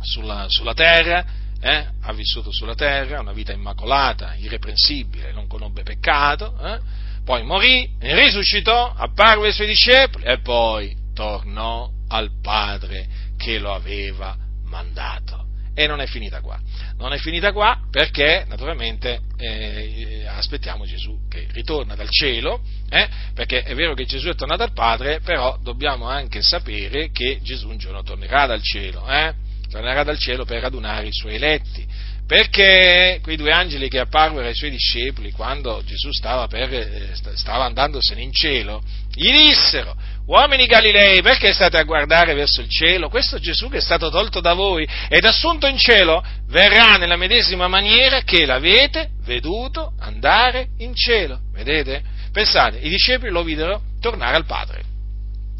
[0.00, 1.24] sulla, sulla terra,
[1.62, 6.78] eh, ha vissuto sulla terra una vita immacolata, irreprensibile, non conobbe peccato, eh,
[7.24, 13.06] poi morì, risuscitò, apparve ai suoi discepoli e poi tornò al Padre
[13.36, 15.40] che lo aveva mandato.
[15.74, 16.60] E non è finita qua.
[16.98, 22.60] Non è finita qua perché naturalmente eh, aspettiamo Gesù che ritorna dal cielo,
[22.90, 27.38] eh, perché è vero che Gesù è tornato al Padre, però dobbiamo anche sapere che
[27.40, 29.08] Gesù un giorno tornerà dal cielo.
[29.08, 29.50] Eh?
[29.72, 31.84] Tornerà dal cielo per radunare i suoi eletti.
[32.26, 37.64] Perché quei due angeli che apparvero ai suoi discepoli quando Gesù stava, per, eh, stava
[37.64, 38.82] andandosene in cielo,
[39.12, 39.94] gli dissero,
[40.26, 43.08] uomini Galilei, perché state a guardare verso il cielo?
[43.08, 47.66] Questo Gesù che è stato tolto da voi ed assunto in cielo verrà nella medesima
[47.66, 51.40] maniera che l'avete veduto andare in cielo.
[51.52, 52.02] Vedete?
[52.30, 54.91] Pensate, i discepoli lo videro tornare al Padre.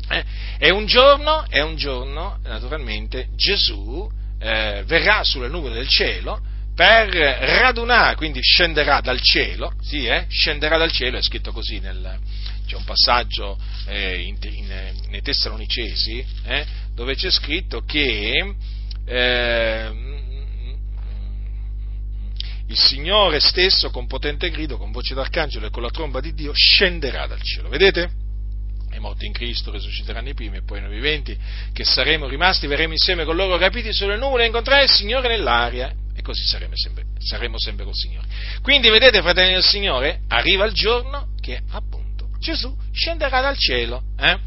[0.08, 0.24] Eh?
[0.58, 4.08] E un giorno, e un giorno, naturalmente, Gesù
[4.38, 6.40] eh, verrà sulle nuvole del cielo
[6.74, 10.26] per radunare, quindi scenderà dal cielo, sì, eh?
[10.28, 12.18] scenderà dal cielo, è scritto così, nel,
[12.66, 18.54] c'è un passaggio eh, in, in, nei Tessalonicesi eh, dove c'è scritto che
[19.04, 19.90] eh,
[22.68, 26.52] il Signore stesso con potente grido, con voce d'arcangelo e con la tromba di Dio
[26.54, 27.68] scenderà dal cielo.
[27.68, 28.21] Vedete?
[28.96, 31.36] I morti in Cristo risusciteranno i primi e poi noi viventi,
[31.72, 35.92] che saremo rimasti, verremo insieme con loro rapiti sulle nuvole e incontrare il Signore nell'aria
[36.14, 38.26] e così saremo sempre, saremo sempre col Signore.
[38.62, 44.38] Quindi vedete, fratelli del Signore, arriva il giorno che appunto Gesù scenderà dal cielo, eh?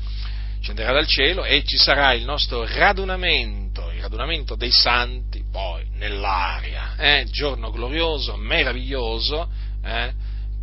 [0.60, 6.96] scenderà dal cielo e ci sarà il nostro radunamento, il radunamento dei santi poi nell'aria,
[6.98, 7.26] eh?
[7.30, 9.50] giorno glorioso, meraviglioso,
[9.84, 10.14] eh?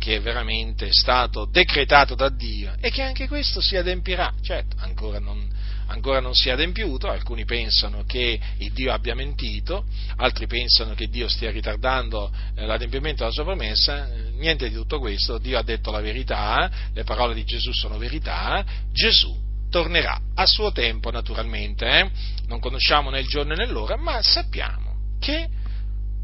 [0.03, 4.33] Che veramente è stato decretato da Dio e che anche questo si adempirà.
[4.41, 5.49] Certo, ancora non,
[5.87, 8.37] ancora non si è adempiuto, alcuni pensano che
[8.73, 9.85] Dio abbia mentito,
[10.17, 15.37] altri pensano che Dio stia ritardando eh, l'adempimento della sua promessa, niente di tutto questo,
[15.37, 18.61] Dio ha detto la verità, le parole di Gesù sono verità,
[18.91, 19.33] Gesù
[19.69, 22.09] tornerà a suo tempo naturalmente, eh?
[22.47, 25.47] non conosciamo né il giorno né l'ora, ma sappiamo che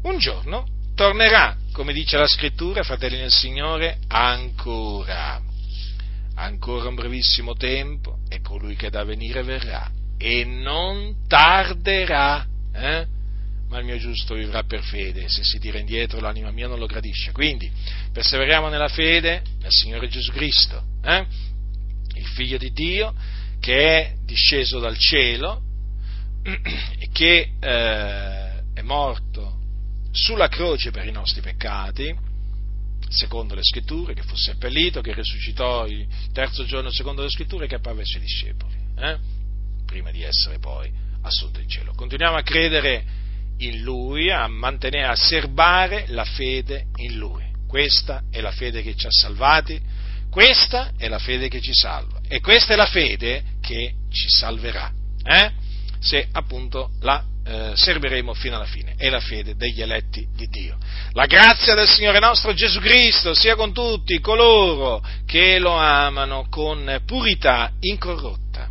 [0.02, 5.40] un giorno tornerà, come dice la scrittura, fratelli del Signore, ancora
[6.34, 13.06] ancora un brevissimo tempo e colui che da venire verrà e non tarderà, eh?
[13.70, 16.84] ma il mio giusto vivrà per fede, se si tira indietro l'anima mia non lo
[16.84, 17.32] gradisce.
[17.32, 17.72] Quindi
[18.12, 21.26] perseveriamo nella fede nel Signore Gesù Cristo, eh?
[22.14, 23.14] il Figlio di Dio
[23.58, 25.62] che è disceso dal cielo
[26.44, 29.49] e che eh, è morto
[30.10, 32.14] sulla croce per i nostri peccati,
[33.08, 37.68] secondo le scritture, che fu seppellito, che risuscitò il terzo giorno secondo le scritture e
[37.68, 39.18] che apparve ai suoi discepoli, eh?
[39.86, 40.90] prima di essere poi
[41.22, 41.92] assunto in cielo.
[41.94, 43.04] Continuiamo a credere
[43.58, 47.44] in Lui, a mantenere, a serbare la fede in Lui.
[47.66, 49.80] Questa è la fede che ci ha salvati,
[50.30, 54.92] questa è la fede che ci salva e questa è la fede che ci salverà.
[55.24, 55.52] Eh?
[55.98, 60.78] Se appunto la eh, serviremo fino alla fine, è la fede degli eletti di Dio.
[61.14, 67.02] La grazia del Signore nostro Gesù Cristo sia con tutti coloro che lo amano con
[67.04, 68.68] purità incorrotta.